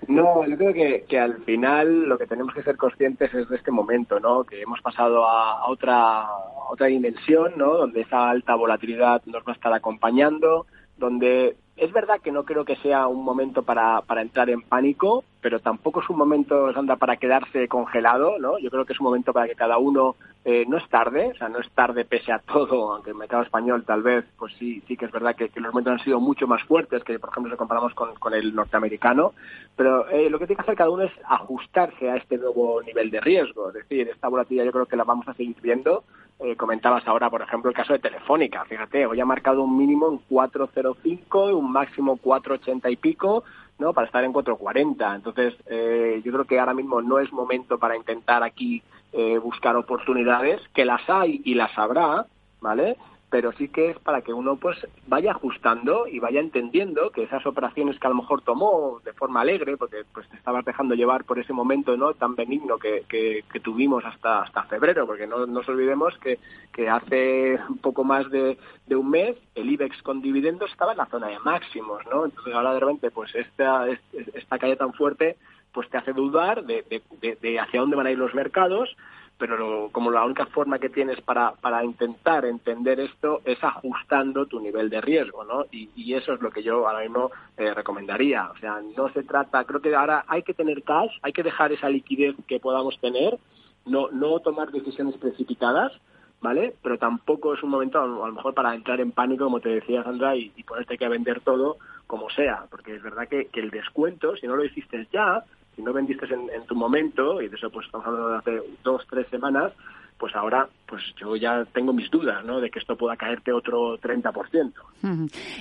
[0.08, 3.56] No, yo creo que, que, al final lo que tenemos que ser conscientes es de
[3.56, 4.44] este momento, ¿no?
[4.44, 7.76] Que hemos pasado a, otra, a otra dimensión, ¿no?
[7.76, 10.68] Donde esa alta volatilidad nos va a estar acompañando,
[10.98, 15.26] donde es verdad que no creo que sea un momento para, para entrar en pánico,
[15.46, 18.58] pero tampoco es un momento, anda para quedarse congelado, ¿no?
[18.58, 21.38] Yo creo que es un momento para que cada uno eh, no es tarde, o
[21.38, 24.82] sea, no es tarde pese a todo, aunque el mercado español tal vez, pues sí,
[24.88, 27.52] sí que es verdad que, los momentos han sido mucho más fuertes que, por ejemplo,
[27.52, 29.34] si comparamos con, con el norteamericano,
[29.76, 33.12] pero eh, lo que tiene que hacer cada uno es ajustarse a este nuevo nivel
[33.12, 36.06] de riesgo, es decir, esta volatilidad yo creo que la vamos a seguir viendo,
[36.40, 38.66] eh, comentabas ahora, por ejemplo, el caso de Telefónica.
[38.66, 43.44] Fíjate, hoy ha marcado un mínimo en 4.05 y un máximo 4.80 y pico,
[43.80, 43.94] ¿no?
[43.94, 45.16] Para estar en 4.40.
[45.16, 49.78] Entonces, eh, yo creo que ahora mismo no es momento para intentar aquí eh, buscar
[49.78, 52.26] oportunidades, que las hay y las habrá,
[52.60, 52.98] ¿vale?
[53.36, 57.46] Pero sí que es para que uno pues vaya ajustando y vaya entendiendo que esas
[57.46, 61.26] operaciones que a lo mejor tomó de forma alegre, porque pues te estabas dejando llevar
[61.26, 65.68] por ese momento no tan benigno que, que, tuvimos hasta hasta febrero, porque no nos
[65.68, 66.40] olvidemos que,
[66.72, 71.00] que hace un poco más de, de, un mes el IBEX con dividendos estaba en
[71.00, 72.24] la zona de máximos, ¿no?
[72.24, 75.36] Entonces ahora de repente pues esta, esta caída tan fuerte
[75.74, 76.86] pues te hace dudar de,
[77.20, 78.96] de, de hacia dónde van a ir los mercados
[79.38, 84.62] pero como la única forma que tienes para, para intentar entender esto es ajustando tu
[84.62, 85.66] nivel de riesgo, ¿no?
[85.72, 88.50] Y, y eso es lo que yo ahora mismo eh, recomendaría.
[88.52, 91.74] O sea, no se trata, creo que ahora hay que tener cash, hay que dejar
[91.74, 93.38] esa liquidez que podamos tener,
[93.86, 95.92] no, no tomar decisiones precipitadas,
[96.40, 96.74] ¿vale?
[96.82, 100.04] Pero tampoco es un momento, a lo mejor, para entrar en pánico, como te decía
[100.04, 103.70] Sandra, y, y ponerte que vender todo como sea, porque es verdad que, que el
[103.70, 105.44] descuento, si no lo hiciste ya,
[105.76, 108.64] si no vendiste en, en, tu momento, y de eso pues estamos hablando de hace
[108.84, 109.74] dos, tres semanas,
[110.18, 112.62] pues ahora pues yo ya tengo mis dudas ¿no?
[112.62, 114.72] de que esto pueda caerte otro 30%.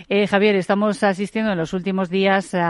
[0.08, 2.60] Eh, Javier, estamos asistiendo en los últimos días, eh,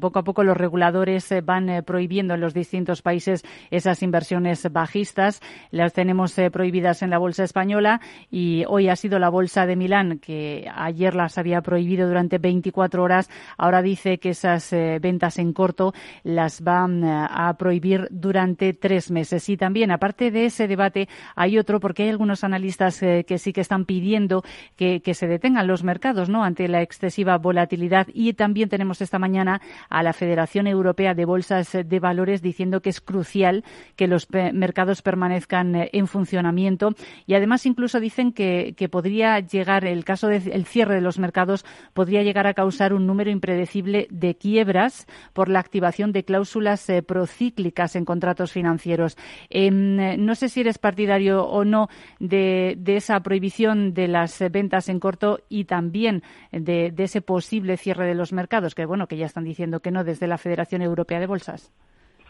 [0.00, 4.70] poco a poco los reguladores eh, van eh, prohibiendo en los distintos países esas inversiones
[4.72, 5.40] bajistas.
[5.70, 8.00] Las tenemos prohibidas en la bolsa española
[8.30, 13.02] y hoy ha sido la bolsa de Milán, que ayer las había prohibido durante 24
[13.02, 13.30] horas.
[13.56, 19.48] Ahora dice que esas ventas en corto las van a prohibir durante tres meses.
[19.48, 23.52] Y también, aparte de ese debate, hay otro porque hay algunos analistas eh, que sí
[23.52, 24.42] que están pidiendo
[24.76, 26.44] que, se detengan los mercados ¿no?
[26.44, 28.06] ante la excesiva volatilidad.
[28.14, 32.90] Y también tenemos esta mañana a la Federación Europea de Bolsas de Valores diciendo que
[32.90, 33.64] es crucial
[33.96, 36.94] que los mercados permanezcan eh, en funcionamiento.
[37.26, 42.22] Y además incluso dicen que, podría llegar, el caso del cierre de los mercados, podría
[42.22, 47.96] llegar a causar un número impredecible de quiebras por la activación de cláusulas eh, procíclicas
[47.96, 49.16] en contratos financieros.
[49.48, 55.00] Em, no sé si eres partidario o no de, esa prohibición de las ventas en
[55.00, 59.44] corto y también de, ese posible cierre de los mercados, que bueno, que ya están
[59.44, 61.72] diciendo que no desde la Federación Europea de Bolsas.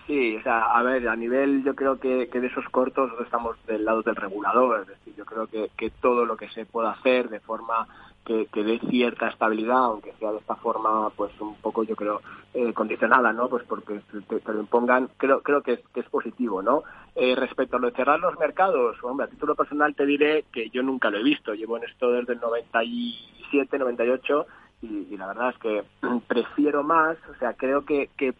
[0.06, 4.16] Sí, a ver, a nivel yo creo que, de esos cortos estamos del lado del
[4.16, 7.86] regulador, es decir, yo creo que, que todo lo que se pueda hacer de forma
[8.24, 12.20] que, dé cierta estabilidad, aunque sea de esta forma, pues un poco, yo creo,
[12.54, 13.48] eh, condicionada, ¿no?
[13.48, 16.82] Pues porque te, lo impongan, creo, creo que es, positivo, ¿no?
[17.14, 20.70] Eh, respecto a lo de cerrar los mercados, hombre, a título personal te diré que
[20.70, 24.46] yo nunca lo he visto, llevo en esto desde el 97, 98
[24.82, 25.84] y, y la verdad es que
[26.28, 28.34] prefiero más, o sea, creo que, que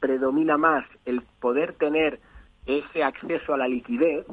[0.00, 2.20] predomina más el poder tener
[2.66, 4.26] ese acceso a la liquidez,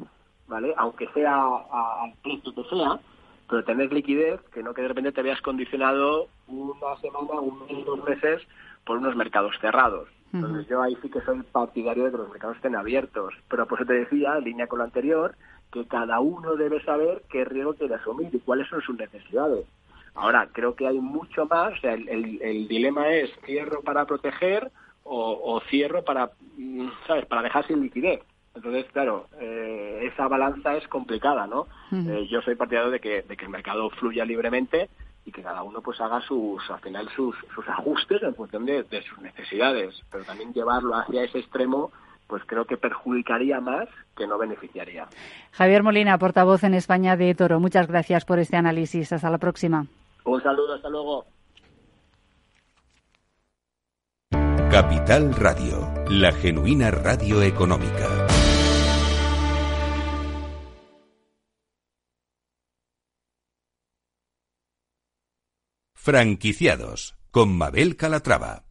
[0.46, 0.74] ¿vale?
[0.76, 3.00] Aunque sea al precio que sea,
[3.48, 7.84] pero tener liquidez, que no que de repente te veas condicionado una semana, un mes,
[7.84, 8.42] dos meses
[8.84, 10.08] por unos mercados cerrados.
[10.32, 13.32] Entonces yo ahí sí que soy partidario de que los mercados estén abiertos.
[13.48, 15.34] Pero por eso te decía, en línea con lo anterior,
[15.72, 19.66] que cada uno debe saber qué riesgo quiere asumir y cuáles son sus necesidades.
[20.14, 24.70] Ahora, creo que hay mucho más, o sea, el, dilema es cierro para proteger
[25.04, 28.20] o, o, cierro para, mm, ¿sabes?, para dejar sin liquidez.
[28.56, 31.66] Entonces, claro, eh, esa balanza es complicada, ¿no?
[31.92, 34.88] Eh, yo soy partidario de que, de que el mercado fluya libremente
[35.26, 38.84] y que cada uno pues haga sus, al final sus, sus ajustes en función de,
[39.02, 41.92] sus necesidades, pero también llevarlo hacia ese extremo
[42.28, 45.06] pues creo que perjudicaría más que no beneficiaría.
[45.52, 49.12] Javier Molina, portavoz en España de Toro, muchas gracias por este análisis.
[49.12, 49.86] Hasta la próxima.
[50.24, 51.24] Un saludo, hasta luego.
[54.72, 58.25] Capital Radio, la genuina radio económica.
[66.06, 68.62] Franquiciados con Mabel Calatrava.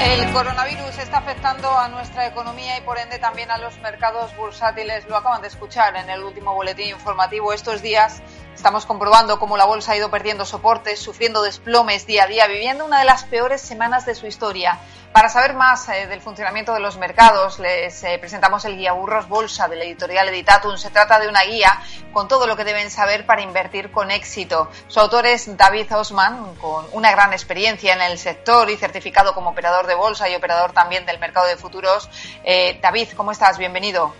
[0.00, 5.08] El coronavirus está afectando a nuestra economía y por ende también a los mercados bursátiles.
[5.08, 7.54] Lo acaban de escuchar en el último boletín informativo.
[7.54, 8.22] Estos días
[8.54, 12.84] estamos comprobando cómo la bolsa ha ido perdiendo soportes, sufriendo desplomes día a día, viviendo
[12.84, 14.78] una de las peores semanas de su historia.
[15.12, 19.28] Para saber más eh, del funcionamiento de los mercados, les eh, presentamos el guía Burros
[19.28, 20.76] Bolsa de la editorial Editatum.
[20.76, 21.82] Se trata de una guía
[22.12, 24.70] con todo lo que deben saber para invertir con éxito.
[24.86, 29.50] Su autor es David Osman, con una gran experiencia en el sector y certificado como
[29.50, 32.10] operador de bolsa y operador también del mercado de futuros.
[32.44, 33.58] Eh, David, ¿cómo estás?
[33.58, 34.12] Bienvenido.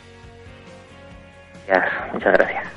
[2.13, 2.69] muchas gracias.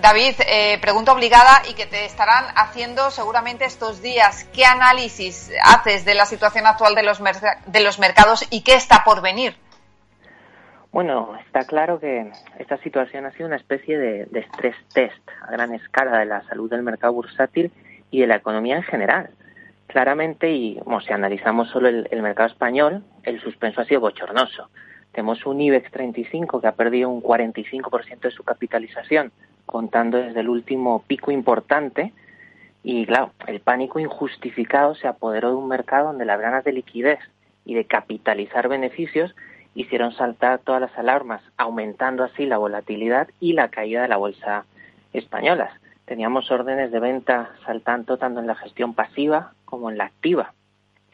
[0.00, 4.44] David, eh, pregunta obligada y que te estarán haciendo seguramente estos días.
[4.52, 7.22] ¿Qué análisis haces de la situación actual de los,
[7.66, 9.54] de los mercados y qué está por venir?
[10.90, 15.52] Bueno, está claro que esta situación ha sido una especie de, de stress test a
[15.52, 17.70] gran escala de la salud del mercado bursátil
[18.10, 19.30] y de la economía en general.
[19.92, 24.70] Claramente, y si analizamos solo el, el mercado español, el suspenso ha sido bochornoso.
[25.12, 29.32] Tenemos un IBEX 35 que ha perdido un 45% de su capitalización
[29.66, 32.14] contando desde el último pico importante.
[32.82, 37.18] Y claro, el pánico injustificado se apoderó de un mercado donde las ganas de liquidez
[37.66, 39.36] y de capitalizar beneficios
[39.74, 44.64] hicieron saltar todas las alarmas, aumentando así la volatilidad y la caída de la bolsa
[45.12, 45.81] española.
[46.04, 50.52] Teníamos órdenes de venta saltando tanto en la gestión pasiva como en la activa.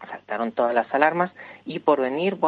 [0.09, 1.33] Saltaron todas las alarmas
[1.65, 2.39] y por venir,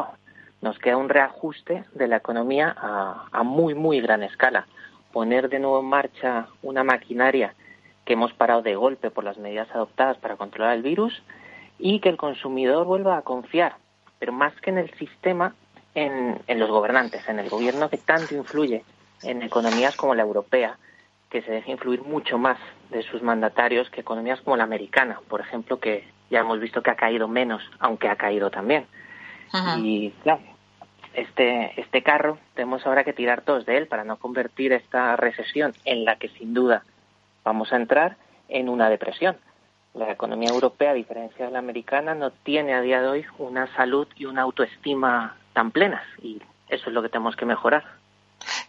[0.60, 4.66] nos queda un reajuste de la economía a, a muy, muy gran escala
[5.12, 7.54] poner de nuevo en marcha una maquinaria
[8.04, 11.22] que hemos parado de golpe por las medidas adoptadas para controlar el virus
[11.78, 13.76] y que el consumidor vuelva a confiar,
[14.18, 15.54] pero más que en el sistema,
[15.94, 18.84] en, los gobernantes, en el gobierno que tanto influye
[19.22, 20.78] en economías como la europea,
[21.30, 22.58] que se deje influir mucho más
[22.90, 26.90] de sus mandatarios que economías como la americana, por ejemplo, que ya hemos visto que
[26.90, 28.86] ha caído menos, aunque ha caído también.
[29.78, 30.40] Y claro,
[31.14, 35.72] este, este carro tenemos ahora que tirar todos de él para no convertir esta recesión
[35.84, 36.84] en la que sin duda
[37.44, 38.16] vamos a entrar
[38.48, 39.36] en una depresión.
[39.94, 43.66] La economía europea, a diferencia de la americana, no tiene a día de hoy una
[43.74, 47.99] salud y una autoestima tan plenas y eso es lo que tenemos que mejorar.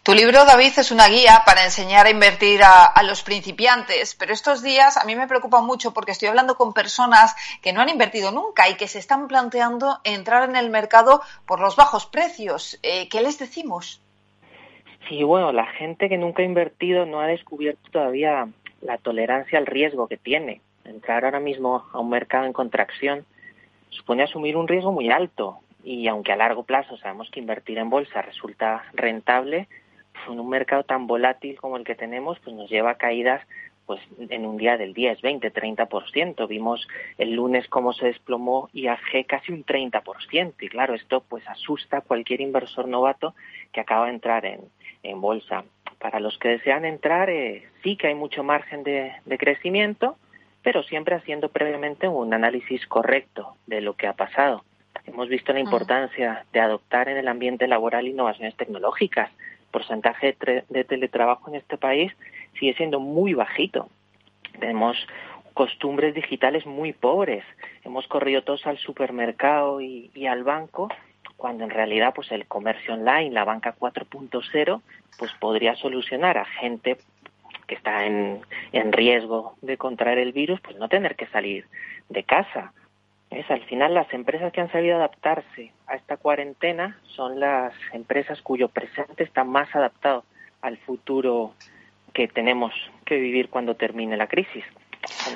[0.04, 4.60] Tu libro, David, es una guía para enseñar a invertir a, los principiantes, pero estos
[4.60, 8.32] días a mí me preocupa mucho porque estoy hablando con personas que no han invertido
[8.32, 12.80] nunca y que se están planteando entrar en el mercado por los bajos precios.
[12.82, 14.02] Eh, ¿Qué les decimos?
[15.08, 18.48] Sí, bueno, la gente que nunca ha invertido no ha descubierto todavía
[18.80, 20.62] la tolerancia al riesgo que tiene.
[20.84, 23.24] Entrar ahora mismo a un mercado en contracción
[23.90, 27.88] supone asumir un riesgo muy alto y aunque a largo plazo sabemos que invertir en
[27.88, 29.68] bolsa resulta rentable,
[30.28, 33.42] en un mercado tan volátil como el que tenemos, pues nos lleva a caídas
[33.86, 34.00] pues
[34.30, 36.48] en un día del 10, 20, 30%.
[36.48, 36.86] Vimos
[37.18, 40.54] el lunes cómo se desplomó IAG casi un 30%.
[40.60, 43.34] Y claro, esto pues asusta a cualquier inversor novato
[43.72, 44.60] que acaba de entrar en,
[45.02, 45.64] en bolsa.
[45.98, 50.16] Para los que desean entrar, eh, sí que hay mucho margen de, de crecimiento,
[50.62, 54.64] pero siempre haciendo previamente un análisis correcto de lo que ha pasado.
[55.06, 59.30] Hemos visto la importancia de adoptar en el ambiente laboral innovaciones tecnológicas.
[59.72, 60.36] Porcentaje
[60.68, 62.12] de, teletrabajo en este país
[62.58, 63.88] sigue siendo muy bajito.
[64.60, 64.96] Tenemos
[65.54, 67.44] costumbres digitales muy pobres.
[67.84, 70.88] Hemos corrido todos al supermercado y, al banco
[71.36, 74.80] cuando en realidad pues el comercio online, la banca 4.0,
[75.18, 76.98] pues podría solucionar a gente
[77.66, 81.66] que está en, en riesgo de contraer el virus, pues no tener que salir
[82.08, 82.72] de casa
[83.32, 88.40] es al final las empresas que han sabido adaptarse a esta cuarentena son las empresas
[88.42, 90.24] cuyo presente está más adaptado
[90.60, 91.54] al futuro
[92.12, 92.72] que tenemos
[93.04, 94.64] que vivir cuando termine la crisis.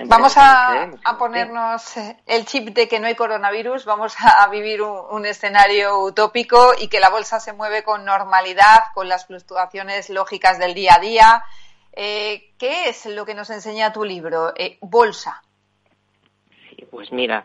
[0.06, 0.88] Vamos a,
[1.18, 6.88] ponernos el chip de que no hay coronavirus, vamos a vivir un, escenario utópico y
[6.88, 11.44] que la bolsa se mueve con normalidad, con las fluctuaciones lógicas del día a día.
[11.92, 14.52] Eh, ¿Qué es lo que nos enseña tu libro?
[14.56, 15.42] Eh, bolsa.
[16.70, 17.44] Sí, pues mira,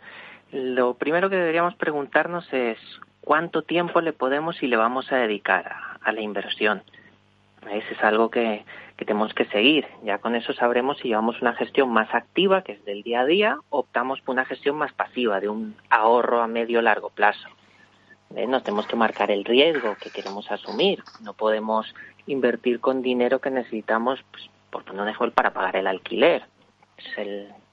[0.52, 2.78] lo primero que deberíamos preguntarnos es
[3.22, 6.84] cuánto tiempo le podemos y le vamos a dedicar a, la inversión.
[7.72, 8.66] Ese es algo que,
[8.98, 9.88] tenemos que seguir.
[10.04, 13.26] Ya con eso sabremos si llevamos una gestión más activa, que es del día a
[13.26, 17.48] día, o optamos por una gestión más pasiva, de un ahorro a medio largo plazo.
[18.36, 18.46] ¿Eh?
[18.46, 21.04] Nos tenemos que marcar el riesgo que queremos asumir.
[21.22, 21.94] No podemos
[22.28, 26.44] invertir con dinero que necesitamos, pues, por no mejor para pagar el alquiler.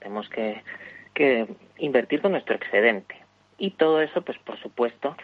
[0.00, 0.62] tenemos que
[1.18, 1.48] que
[1.78, 3.16] invertir con nuestro excedente.
[3.58, 5.16] Y todo eso, pues por supuesto,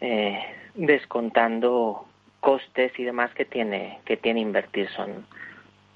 [0.00, 0.38] eh,
[0.74, 2.06] descontando
[2.38, 4.88] costes y demás que tiene, que tiene invertir.
[4.90, 5.26] Son,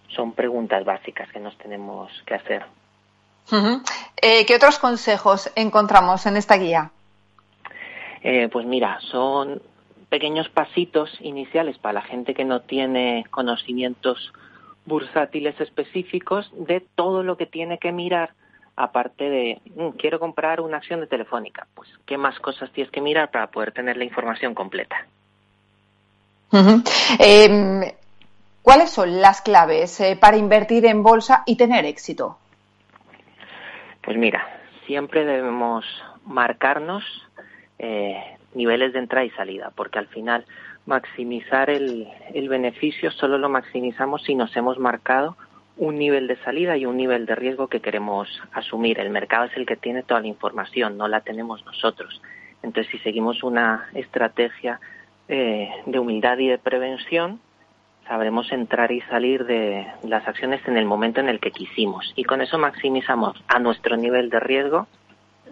[0.09, 2.65] son preguntas básicas que nos tenemos que hacer.
[4.21, 6.91] Eh, ¿Qué otros consejos encontramos en esta guía?
[8.23, 9.63] Eh, pues mira, son
[10.09, 14.33] pequeños pasitos iniciales para la gente que no tiene conocimientos
[14.85, 18.33] bursátiles específicos de todo lo que tiene que mirar
[18.79, 23.01] aparte de, mm, quiero comprar una acción de Telefónica, pues, ¿qué más cosas tienes que
[23.01, 25.05] mirar para poder tener la información completa?
[27.19, 27.83] Em,
[28.63, 32.39] ¿Cuáles son las claves eh, para invertir en bolsa y tener éxito?
[34.03, 34.47] Pues mira,
[34.87, 35.85] siempre debemos
[36.25, 37.05] marcarnos
[37.79, 40.47] eh, niveles de entrada y salida, porque al final
[40.87, 45.37] maximizar el, el beneficio solo lo maximizamos si nos hemos marcado
[45.79, 48.99] un nivel de salida y un nivel de riesgo que queremos asumir.
[48.99, 52.21] El mercado es el que tiene toda la información, no la tenemos nosotros.
[52.63, 54.81] Entonces, si seguimos una estrategia
[55.29, 57.41] eh, de humildad y de prevención,
[58.09, 62.13] sabremos entrar y salir de las acciones en el momento en el que quisimos.
[62.17, 64.89] Y con eso maximizamos a nuestro nivel de riesgo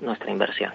[0.00, 0.72] nuestra inversión.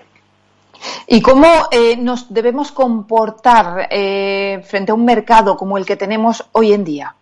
[1.08, 6.48] ¿Y cómo eh, nos debemos comportar eh, frente a un mercado como el que tenemos
[6.54, 7.16] hoy en día?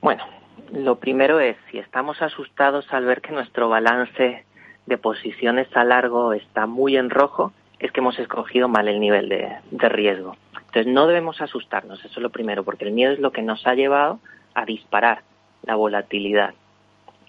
[0.00, 0.24] Bueno,
[0.72, 4.44] lo primero es, si estamos asustados al ver que nuestro balance
[4.86, 9.28] de posiciones a largo está muy en rojo, es que hemos escogido mal el nivel
[9.28, 10.36] de, riesgo.
[10.54, 13.66] Entonces no debemos asustarnos, eso es lo primero, porque el miedo es lo que nos
[13.66, 14.20] ha llevado
[14.54, 15.22] a disparar
[15.62, 16.54] la volatilidad.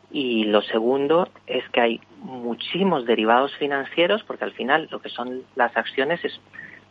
[0.09, 5.43] Y lo segundo es que hay muchísimos derivados financieros, porque al final lo que son
[5.55, 6.39] las acciones es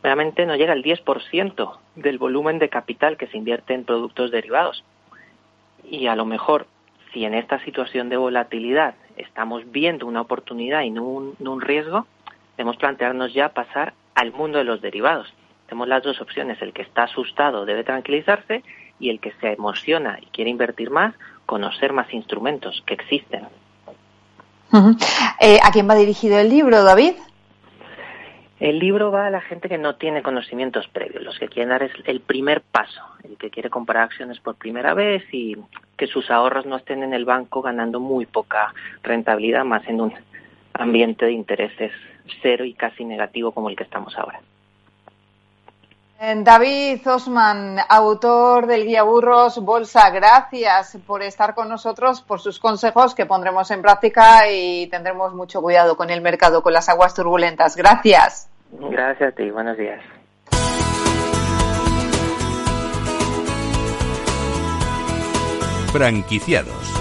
[0.02, 4.84] realmente no llega al 10% del volumen de capital que se invierte en productos derivados
[5.90, 6.66] y a lo mejor
[7.12, 12.06] si en esta situación de volatilidad estamos viendo una oportunidad y no un, riesgo,
[12.56, 15.32] debemos plantearnos ya pasar al mundo de los derivados.
[15.66, 18.62] Tenemos las dos opciones, el que está asustado debe tranquilizarse
[18.98, 21.14] y el que se emociona y quiere invertir más,
[21.44, 23.46] conocer más instrumentos que existen.
[25.40, 27.14] Eh, ¿A quién va dirigido el libro, David?
[28.58, 31.90] El libro va a la gente que no tiene conocimientos previos, los que quieren dar
[32.06, 35.56] el primer paso, el que quiere comprar acciones por primera vez y
[35.98, 40.14] que sus ahorros no estén en el banco ganando muy poca rentabilidad, más en un
[40.72, 41.92] ambiente de intereses
[42.40, 44.40] cero y casi negativo como el que estamos ahora.
[46.18, 52.58] Eh, David Osman, autor del Guía Burros Bolsa, gracias por estar con nosotros, por sus
[52.58, 57.14] consejos que pondremos en práctica y tendremos mucho cuidado con el mercado, con las aguas
[57.14, 57.76] turbulentas.
[57.76, 58.48] Gracias.
[58.72, 60.00] Gracias a ti, buenos días.
[65.92, 66.95] Franquiciados.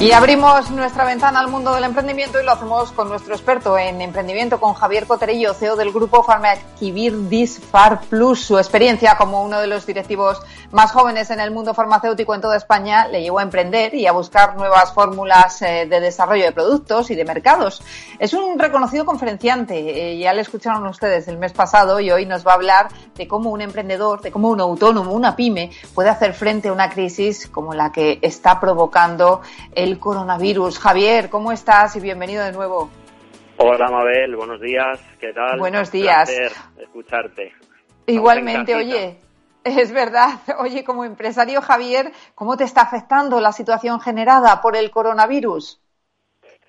[0.00, 4.00] Y abrimos nuestra ventana al mundo del emprendimiento y lo hacemos con nuestro experto en
[4.00, 8.44] emprendimiento, con Javier Coterillo, CEO del grupo Farmaquivir Disfar Plus.
[8.44, 10.40] Su experiencia como uno de los directivos
[10.70, 14.12] más jóvenes en el mundo farmacéutico en toda España le llevó a emprender y a
[14.12, 17.82] buscar nuevas fórmulas eh, de desarrollo de productos y de mercados.
[18.20, 22.46] Es un reconocido conferenciante, eh, ya le escucharon ustedes el mes pasado y hoy nos
[22.46, 26.34] va a hablar de cómo un emprendedor, de cómo un autónomo, una pyme puede hacer
[26.34, 29.40] frente a una crisis como la que está provocando
[29.74, 30.78] el el coronavirus.
[30.78, 31.96] Javier, ¿cómo estás?
[31.96, 32.90] Y bienvenido de nuevo.
[33.56, 35.00] Hola, Mabel, buenos días.
[35.18, 35.58] ¿Qué tal?
[35.58, 36.30] Buenos días.
[36.78, 37.52] escucharte.
[38.06, 39.16] Igualmente, oye,
[39.64, 40.40] es verdad.
[40.58, 45.80] Oye, como empresario, Javier, ¿cómo te está afectando la situación generada por el coronavirus?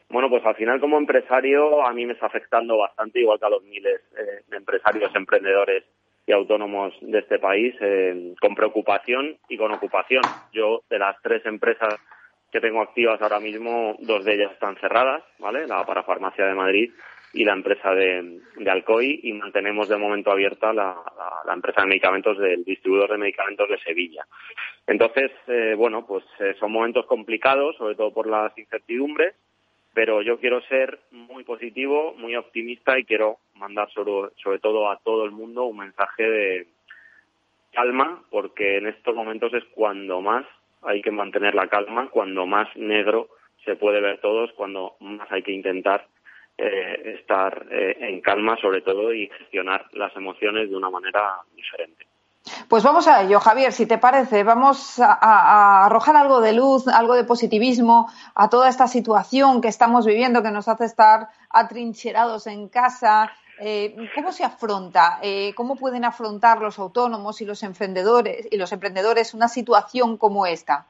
[0.10, 3.50] Bueno, pues al final como empresario a mí me está afectando bastante, igual que a
[3.50, 5.84] los miles eh, de empresarios, emprendedores
[6.26, 10.22] y autónomos de este país, eh, con preocupación y con ocupación.
[10.54, 11.96] Yo, de las tres empresas
[12.52, 15.68] que tengo activas ahora mismo, dos de ellas están cerradas, ¿vale?
[15.68, 16.92] La Parafarmacia de Madrid
[17.34, 20.96] y la empresa de, Alcoy y mantenemos de momento abierta la,
[21.54, 24.26] empresa de medicamentos del distribuidor de medicamentos de Sevilla.
[24.88, 29.36] Entonces, eh, bueno, pues eh, son momentos complicados, sobre todo por las incertidumbres,
[29.94, 35.26] pero yo quiero ser muy positivo, muy optimista y quiero mandar sobre todo a todo
[35.26, 36.68] el mundo un mensaje de
[37.74, 40.46] calma, porque en estos momentos es cuando más
[40.84, 43.30] hay que mantener la calma, cuando más negro
[43.66, 46.08] se puede ver todos, cuando más hay que intentar
[46.58, 52.06] eh, estar eh, en calma sobre todo y gestionar las emociones de una manera diferente.
[52.68, 57.16] Pues vamos a ello, Javier, si te parece, vamos a, arrojar algo de luz, algo
[57.16, 62.70] de positivismo a toda esta situación que estamos viviendo, que nos hace estar atrincherados en
[62.70, 65.20] casa, eh, ¿Cómo se afronta?
[65.22, 70.46] Eh, ¿Cómo pueden afrontar los autónomos y los emprendedores y los emprendedores una situación como
[70.46, 70.88] esta?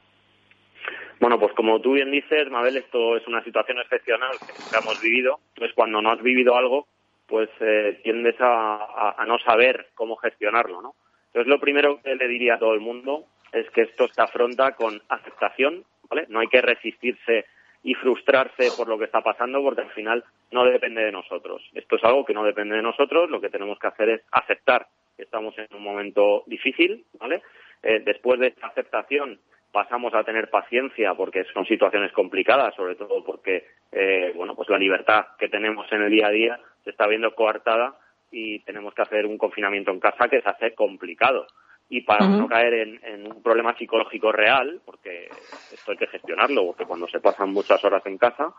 [1.20, 5.40] Bueno, pues como tú bien dices, Mabel, esto es una situación excepcional que hemos vivido.
[5.50, 6.88] Entonces, cuando no has vivido algo,
[7.28, 10.96] pues eh, tiendes a, a, no saber cómo gestionarlo, ¿no?
[11.28, 14.76] Entonces, lo primero que le diría a todo el mundo es que esto se afronta
[14.76, 16.26] con aceptación, ¿vale?
[16.30, 17.46] No hay que resistirse
[17.84, 21.62] y frustrarse por lo que está pasando porque al final no depende de nosotros.
[21.74, 24.88] Esto es algo que no depende de nosotros, lo que tenemos que hacer es aceptar
[25.16, 27.42] que estamos en un momento difícil, ¿vale?
[27.84, 29.40] Eh, después de esta aceptación
[29.72, 34.78] pasamos a tener paciencia porque son situaciones complicadas, sobre todo porque, eh, bueno, pues la
[34.78, 37.96] libertad que tenemos en el día a día se está viendo coartada
[38.32, 41.48] y tenemos que hacer un confinamiento en casa que se hace complicado
[41.90, 45.28] y para no caer en, un problema psicológico real, porque
[45.74, 48.54] esto hay que gestionarlo, porque cuando se pasan muchas horas en casa,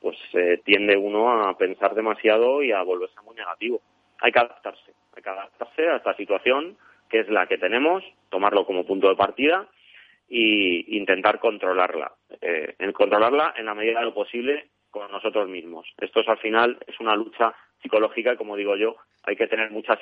[0.00, 3.80] pues eh, tiende uno a pensar demasiado y a volverse muy negativo.
[4.20, 6.76] Hay que adaptarse, hay que adaptarse a esta situación
[7.08, 9.66] que es la que tenemos, tomarlo como punto de partida
[10.28, 12.12] e intentar controlarla.
[12.40, 15.92] Eh, controlarla en la medida de lo posible con nosotros mismos.
[15.98, 19.70] Esto es al final es una lucha psicológica y como digo yo, hay que tener
[19.70, 19.98] mucha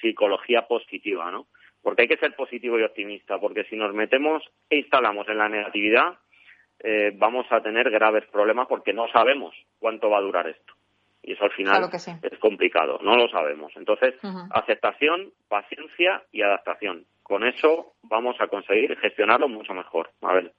[0.00, 1.46] psicología positiva, ¿no?
[1.82, 5.48] Porque hay que ser positivo y optimista, porque si nos metemos e instalamos en la
[5.48, 6.18] negatividad,
[6.80, 10.74] eh, vamos a tener graves problemas porque no sabemos cuánto va a durar esto.
[11.22, 11.90] Y eso al final
[12.22, 13.72] es complicado, no lo sabemos.
[13.76, 14.14] Entonces,
[14.50, 17.04] aceptación, paciencia y adaptación.
[17.22, 20.10] Con eso vamos a conseguir gestionarlo mucho mejor.
[20.22, 20.54] A ver.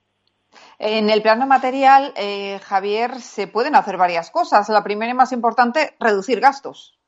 [0.78, 4.70] En el plano material, eh, Javier, se pueden hacer varias cosas.
[4.70, 6.99] La primera y más importante, reducir gastos.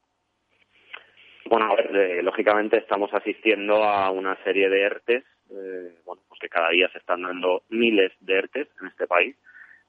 [1.51, 6.39] Bueno, a ver, eh, lógicamente estamos asistiendo a una serie de ERTES, eh, bueno, pues
[6.39, 9.35] que cada día se están dando miles de ERTES en este país,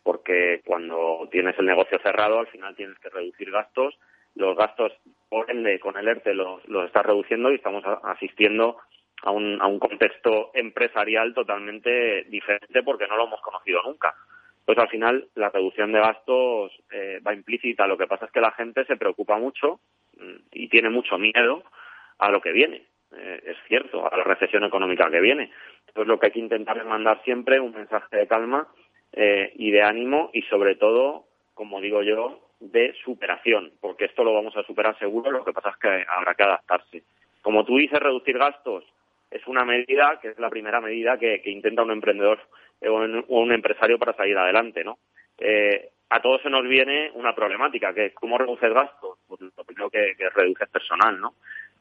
[0.02, 3.96] porque cuando tienes el negocio cerrado, al final tienes que reducir gastos.
[4.34, 4.92] Los gastos,
[5.28, 8.78] por ende, con el ERTE los, los estás reduciendo y estamos asistiendo
[9.22, 14.12] a un, a un contexto empresarial totalmente diferente porque no lo hemos conocido nunca.
[14.64, 17.86] Pues al final la reducción de gastos eh, va implícita.
[17.86, 19.80] Lo que pasa es que la gente se preocupa mucho
[20.52, 21.64] y tiene mucho miedo
[22.18, 22.86] a lo que viene.
[23.16, 25.50] Eh, es cierto, a la recesión económica que viene.
[25.88, 28.68] Entonces lo que hay que intentar es mandar siempre un mensaje de calma
[29.12, 34.32] eh, y de ánimo y sobre todo, como digo yo, de superación, porque esto lo
[34.32, 37.02] vamos a superar seguro, lo que pasa es que habrá que adaptarse.
[37.42, 38.84] Como tú dices, reducir gastos,
[39.30, 42.38] es una medida que es la primera medida que, intenta un emprendedor
[42.88, 44.98] o un, empresario para salir adelante, ¿no?
[45.38, 49.18] Eh, a todos se nos viene una problemática, que es cómo reduces gastos.
[49.26, 51.34] Pues lo primero que, que reduces personal, ¿no?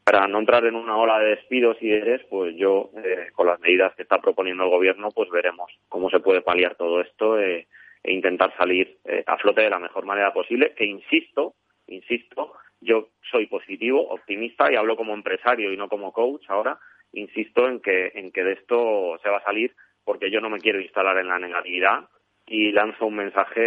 [0.04, 3.60] Para no entrar en una ola de despidos y eres, pues yo, eh, con las
[3.60, 7.68] medidas que está proponiendo el gobierno, pues veremos cómo se puede paliar todo esto eh,
[8.04, 11.54] e intentar salir eh, a flote de la mejor manera posible, que insisto,
[11.88, 16.80] insisto, yo soy positivo, optimista y hablo como empresario y no como coach ahora,
[17.14, 20.60] insisto en que, en que de esto se va a salir porque yo no me
[20.60, 22.08] quiero instalar en la negatividad
[22.48, 23.62] y lanzo un mensaje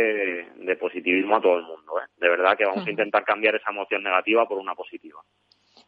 [0.57, 2.01] de, positivismo a todo el mundo.
[2.01, 2.07] ¿eh?
[2.17, 5.21] De verdad que vamos a intentar cambiar esa emoción negativa por una positiva.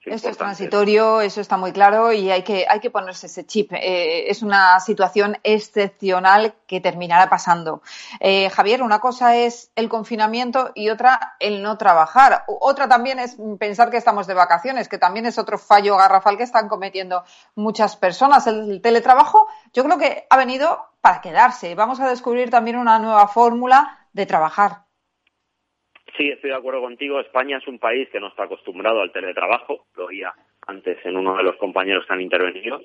[0.07, 3.72] Esto es transitorio, eso está muy claro y hay que, hay que ponerse ese chip.
[3.72, 7.82] Eh, es una situación excepcional que terminará pasando.
[8.20, 12.44] Eh, Javier, una cosa es el confinamiento y otra el no trabajar.
[12.46, 16.44] Otra también es pensar que estamos de vacaciones, que también es otro fallo garrafal que
[16.44, 17.24] están cometiendo
[17.57, 18.46] muchas personas.
[18.46, 21.74] El teletrabajo yo creo que ha venido para quedarse.
[21.74, 24.86] Vamos a descubrir también una nueva fórmula de trabajar.
[26.16, 27.20] Sí, estoy de acuerdo contigo.
[27.20, 29.86] España es un país que no está acostumbrado al teletrabajo.
[29.96, 30.32] Lo oía
[30.66, 32.80] antes en uno de los compañeros que han intervenido.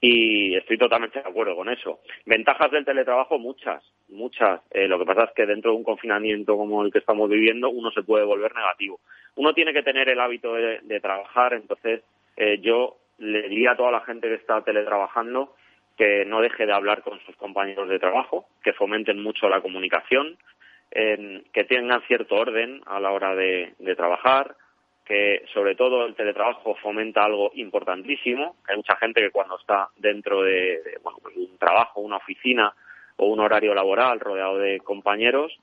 [0.00, 2.00] Y estoy totalmente de acuerdo con eso.
[2.26, 4.60] Ventajas del teletrabajo, muchas, muchas.
[4.70, 7.70] Eh, lo que pasa es que dentro de un confinamiento como el que estamos viviendo,
[7.70, 9.00] uno se puede volver negativo.
[9.36, 12.02] Uno tiene que tener el hábito de, trabajar, entonces
[12.36, 15.54] eh, yo le diría a toda la gente que está teletrabajando
[15.96, 20.36] que no deje de hablar con sus compañeros de trabajo, que fomenten mucho la comunicación,
[20.94, 24.56] que tengan cierto orden a la hora de, trabajar,
[25.04, 28.56] que sobre todo el teletrabajo fomenta algo importantísimo.
[28.68, 32.74] Hay mucha gente que cuando está dentro de, pues un trabajo, una oficina
[33.16, 35.58] o un horario laboral rodeado de compañeros,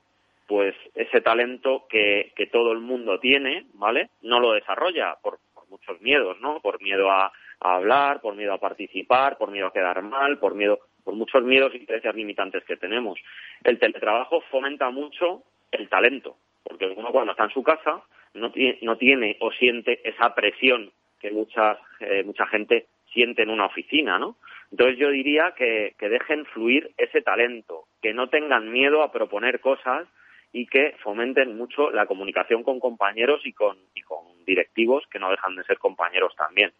[0.46, 4.10] pues ese talento que, todo el mundo tiene, ¿vale?
[4.22, 6.58] No lo desarrolla por, muchos miedos, ¿no?
[6.58, 7.26] Por miedo a,
[7.60, 11.42] a, hablar, por miedo a participar, por miedo a quedar mal, por miedo por muchos
[11.42, 13.18] miedos y creencias limitantes que tenemos.
[13.64, 15.42] El teletrabajo fomenta mucho
[15.72, 18.02] el talento, porque uno cuando está en su casa
[18.34, 23.50] no tiene, no tiene o siente esa presión que mucha, eh, mucha gente siente en
[23.50, 24.36] una oficina, ¿no?
[24.70, 29.58] Entonces yo diría que, que dejen fluir ese talento, que no tengan miedo a proponer
[29.58, 30.06] cosas
[30.52, 35.28] y que fomenten mucho la comunicación con compañeros y con, y con directivos que no
[35.28, 36.70] dejan de ser compañeros también.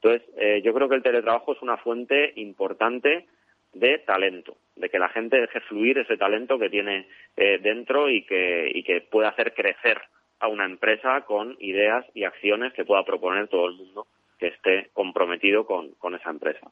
[0.00, 3.26] Entonces, eh, yo creo que el teletrabajo es una fuente importante
[3.72, 8.24] de talento, de que la gente deje fluir ese talento que tiene eh, dentro y
[8.24, 10.00] que, y que pueda hacer crecer
[10.40, 14.06] a una empresa con ideas y acciones que pueda proponer todo el mundo
[14.38, 16.66] que esté comprometido con, esa empresa.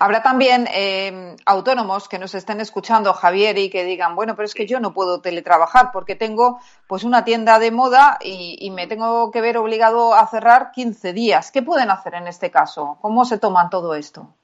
[0.00, 4.54] Habrá también eh, autónomos que nos estén escuchando, Javier, y que digan, bueno, pero es
[4.54, 8.88] que yo no puedo teletrabajar porque tengo pues una tienda de moda y, y, me
[8.88, 11.52] tengo que ver obligado a cerrar 15 días.
[11.52, 12.98] ¿Qué pueden hacer en este caso?
[13.00, 14.34] ¿Cómo se toman todo esto?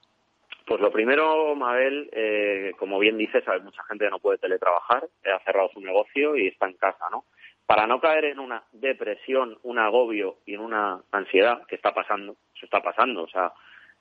[0.70, 5.68] Pues lo primero, Mabel, eh, como bien dices, mucha gente no puede teletrabajar, ha cerrado
[5.74, 7.24] su negocio y está en casa, ¿no?
[7.66, 12.36] Para no caer en una depresión, un agobio y en una ansiedad, que está pasando,
[12.54, 13.52] eso está pasando, o sea,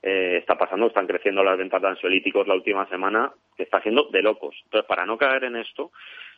[0.03, 4.03] eh, está pasando, están creciendo las ventas de ansiolíticos la última semana, que está haciendo
[4.11, 4.55] de locos.
[4.65, 5.91] Entonces, para no caer en esto,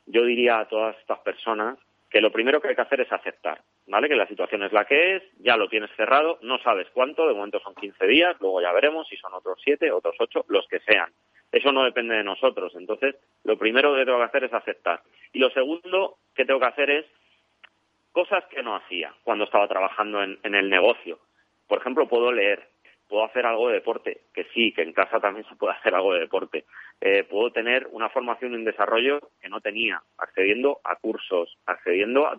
[0.06, 1.78] yo diría a todas estas personas
[2.12, 4.10] que lo primero que hay que hacer es aceptar, ¿vale?
[4.10, 7.34] Que la situación es la que es, ya lo tienes cerrado, no sabes cuánto, de
[7.34, 10.82] momento son 15 días, luego ya veremos si son otros 7, otros 8, los que
[10.82, 11.10] sean.
[11.54, 15.02] Eso no depende de nosotros, entonces lo primero que tengo que hacer es aceptar.
[15.32, 17.06] Y lo segundo que tengo que hacer es
[18.12, 21.20] cosas que no hacía cuando estaba trabajando en, en el negocio.
[21.68, 22.68] Por ejemplo, puedo leer,
[23.12, 26.14] puedo hacer algo de deporte, que sí, que en casa también se puede hacer algo
[26.14, 26.64] de deporte.
[27.02, 32.38] Eh, puedo tener una formación en desarrollo que no tenía, accediendo a cursos, accediendo a,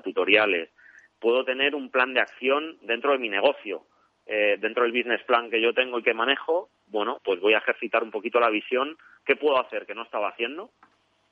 [0.00, 0.70] tutoriales.
[1.18, 3.86] Puedo tener un plan de acción dentro de mi negocio,
[4.26, 6.70] eh, dentro del business plan que yo tengo y que manejo.
[6.86, 8.96] Bueno, pues voy a ejercitar un poquito la visión.
[9.26, 10.70] ¿Qué puedo hacer que no estaba haciendo?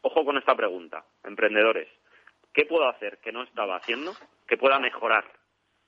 [0.00, 1.88] Ojo con esta pregunta, emprendedores.
[2.52, 4.12] ¿Qué puedo hacer que no estaba haciendo
[4.48, 5.24] que pueda mejorar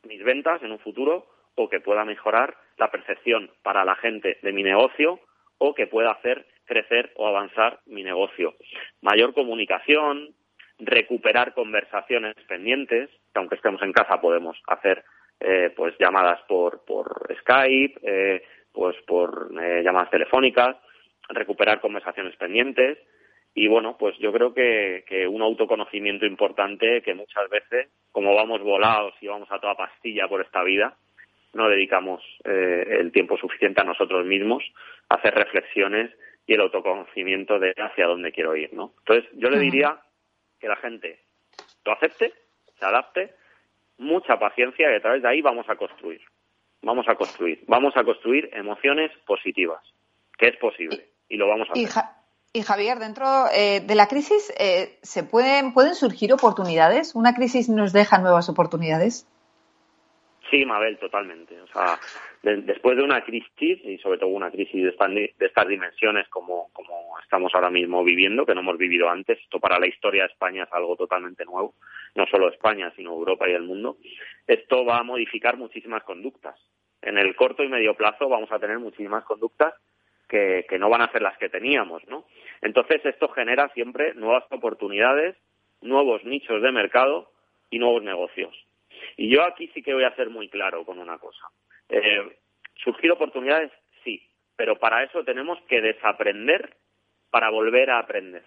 [0.05, 4.53] mis ventas en un futuro o que pueda mejorar la percepción para la gente de
[4.53, 5.21] mi negocio
[5.59, 8.55] o que pueda hacer crecer o avanzar mi negocio.
[9.03, 10.35] Mayor comunicación,
[10.79, 15.05] recuperar conversaciones pendientes, que aunque estemos en casa podemos hacer
[15.41, 18.43] eh, pues llamadas por, por Skype, eh,
[18.73, 20.77] pues por eh, llamadas telefónicas,
[21.29, 22.99] recuperar conversaciones pendientes
[23.55, 28.61] y bueno, pues yo creo que, que un autoconocimiento importante que muchas veces, como vamos
[28.63, 30.97] volados y vamos a toda pastilla por esta vida,
[31.55, 34.63] no dedicamos eh, el tiempo suficiente a nosotros mismos
[35.09, 36.11] a hacer reflexiones
[36.47, 38.93] y el autoconocimiento de hacia dónde quiero ir, ¿no?
[38.99, 39.99] Entonces, yo le diría
[40.61, 41.21] que la gente
[41.85, 42.33] lo acepte,
[42.79, 43.35] se adapte,
[43.99, 46.21] mucha paciencia y a través de ahí vamos a construir.
[46.83, 47.65] vamos a construir.
[47.67, 49.81] Vamos a construir emociones positivas,
[50.37, 52.05] que es posible, y lo vamos a hacer.
[52.53, 57.15] Y, Javier, dentro eh, de la crisis, eh, ¿se pueden, ¿pueden surgir oportunidades?
[57.17, 59.27] ¿Una crisis nos deja nuevas oportunidades?
[60.51, 61.61] Sí, Mabel, totalmente.
[61.61, 61.99] O sea,
[62.43, 66.71] después de una crisis, y sobre todo una crisis de, estas dimensiones como,
[67.23, 70.65] estamos ahora mismo viviendo, que no hemos vivido antes, esto para la historia de España
[70.65, 71.75] es algo totalmente nuevo,
[72.15, 73.97] no solo España, sino Europa y el mundo,
[74.47, 76.57] esto va a modificar muchísimas conductas.
[77.01, 79.75] En el corto y medio plazo vamos a tener muchísimas conductas
[80.29, 82.25] que, que no van a ser las que teníamos, ¿no?
[82.61, 85.37] Entonces esto genera siempre nuevas oportunidades,
[85.81, 87.31] nuevos nichos de mercado
[87.71, 88.55] y nuevos negocios.
[89.17, 91.47] Y yo aquí sí que voy a ser muy claro con una cosa.
[91.89, 92.37] Eh,
[92.83, 93.71] surgir oportunidades,
[94.03, 94.23] sí,
[94.57, 96.75] pero para eso tenemos que desaprender
[97.31, 98.43] para volver a aprender.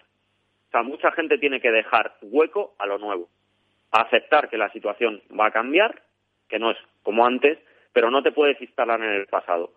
[0.68, 3.28] O sea, mucha gente tiene que dejar hueco a lo nuevo,
[3.90, 6.02] aceptar que la situación va a cambiar,
[6.48, 7.58] que no es como antes,
[7.92, 9.72] pero no te puedes instalar en el pasado.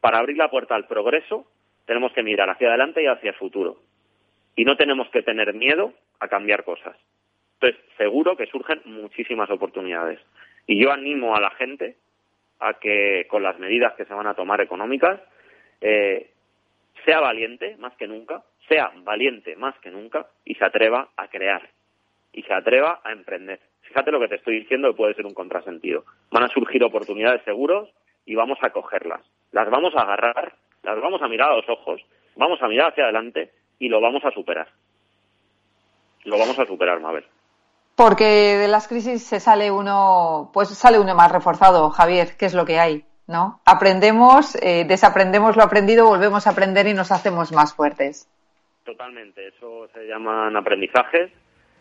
[0.00, 1.46] Para abrir la puerta al progreso,
[1.86, 3.78] tenemos que mirar hacia adelante y hacia el futuro.
[4.54, 6.96] Y no tenemos que tener miedo a cambiar cosas.
[7.60, 10.20] Entonces, seguro que surgen muchísimas oportunidades.
[10.66, 11.96] Y yo animo a la gente
[12.60, 15.20] a que, con las medidas que se van a tomar económicas,
[15.80, 16.30] eh,
[17.04, 21.68] sea valiente más que nunca, sea valiente más que nunca y se atreva a crear
[22.32, 23.60] y se atreva a emprender.
[23.82, 26.04] Fíjate lo que te estoy diciendo que puede ser un contrasentido.
[26.30, 27.88] Van a surgir oportunidades seguros
[28.26, 29.22] y vamos a cogerlas.
[29.52, 32.04] Las vamos a agarrar, las vamos a mirar a los ojos,
[32.36, 34.68] vamos a mirar hacia adelante y lo vamos a superar.
[36.24, 37.24] Lo vamos a superar, Mabel.
[37.98, 42.54] Porque de las crisis se sale uno, pues sale uno más reforzado, Javier, ¿qué es
[42.54, 43.02] lo que hay?
[43.26, 43.60] ¿No?
[43.66, 48.30] Aprendemos, eh, desaprendemos lo aprendido, volvemos a aprender y nos hacemos más fuertes.
[48.84, 51.32] Totalmente, eso se llaman aprendizajes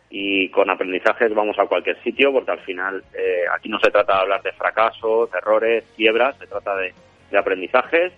[0.10, 4.16] y con aprendizajes vamos a cualquier sitio porque al final eh, aquí no se trata
[4.16, 6.96] de hablar de fracasos, errores, quiebras, se trata de,
[7.38, 8.12] aprendizajes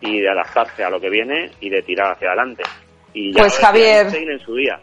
[0.00, 2.64] y de adaptarse a lo que viene y de tirar hacia adelante.
[3.14, 4.80] Y ya pues Javier, en su día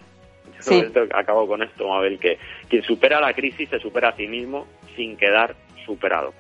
[1.14, 2.38] acabo con esto, Mabel, que
[2.70, 5.56] quien supera la crisis se supera a sí mismo sin quedar
[5.86, 6.34] superado.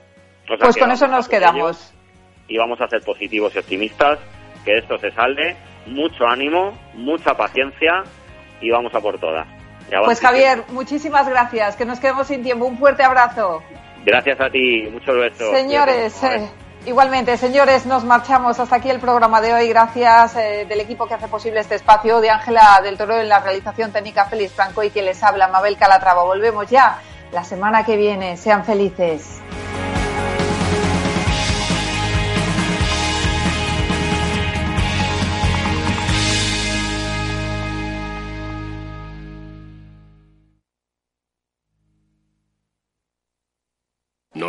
[0.59, 1.93] pues con eso nos quedamos.
[2.47, 4.19] Y vamos a ser positivos y optimistas,
[4.65, 5.55] que esto se salve,
[5.85, 8.03] mucho ánimo, mucha paciencia
[8.61, 9.47] y vamos a por todas.
[10.05, 12.65] Pues Javier, muchísimas gracias, que nos quedemos sin tiempo.
[12.65, 13.61] Un fuerte abrazo.
[14.05, 15.55] Gracias a ti, muchos besos.
[15.55, 16.21] Señores,
[16.85, 18.59] Igualmente, señores, nos marchamos.
[18.59, 19.69] Hasta aquí el programa de hoy.
[19.69, 23.39] Gracias eh, del equipo que hace posible este espacio, de Ángela del Toro en la
[23.39, 26.23] realización técnica, Félix Franco y quien les habla, Mabel Calatrava.
[26.23, 26.99] Volvemos ya
[27.31, 28.35] la semana que viene.
[28.35, 29.42] Sean felices.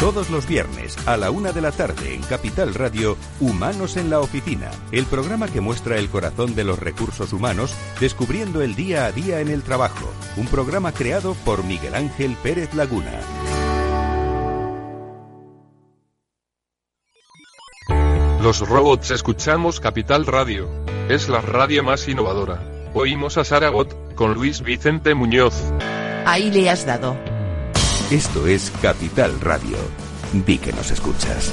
[0.00, 4.20] Todos los viernes a la una de la tarde en Capital Radio, Humanos en la
[4.20, 9.12] Oficina, el programa que muestra el corazón de los recursos humanos descubriendo el día a
[9.12, 10.10] día en el trabajo.
[10.38, 13.12] Un programa creado por Miguel Ángel Pérez Laguna.
[18.40, 20.70] Los robots escuchamos Capital Radio.
[21.10, 22.62] Es la radio más innovadora.
[22.94, 25.54] Oímos a Saragot con Luis Vicente Muñoz.
[26.24, 27.29] Ahí le has dado.
[28.10, 29.76] Esto es Capital Radio.
[30.32, 31.52] Di que nos escuchas.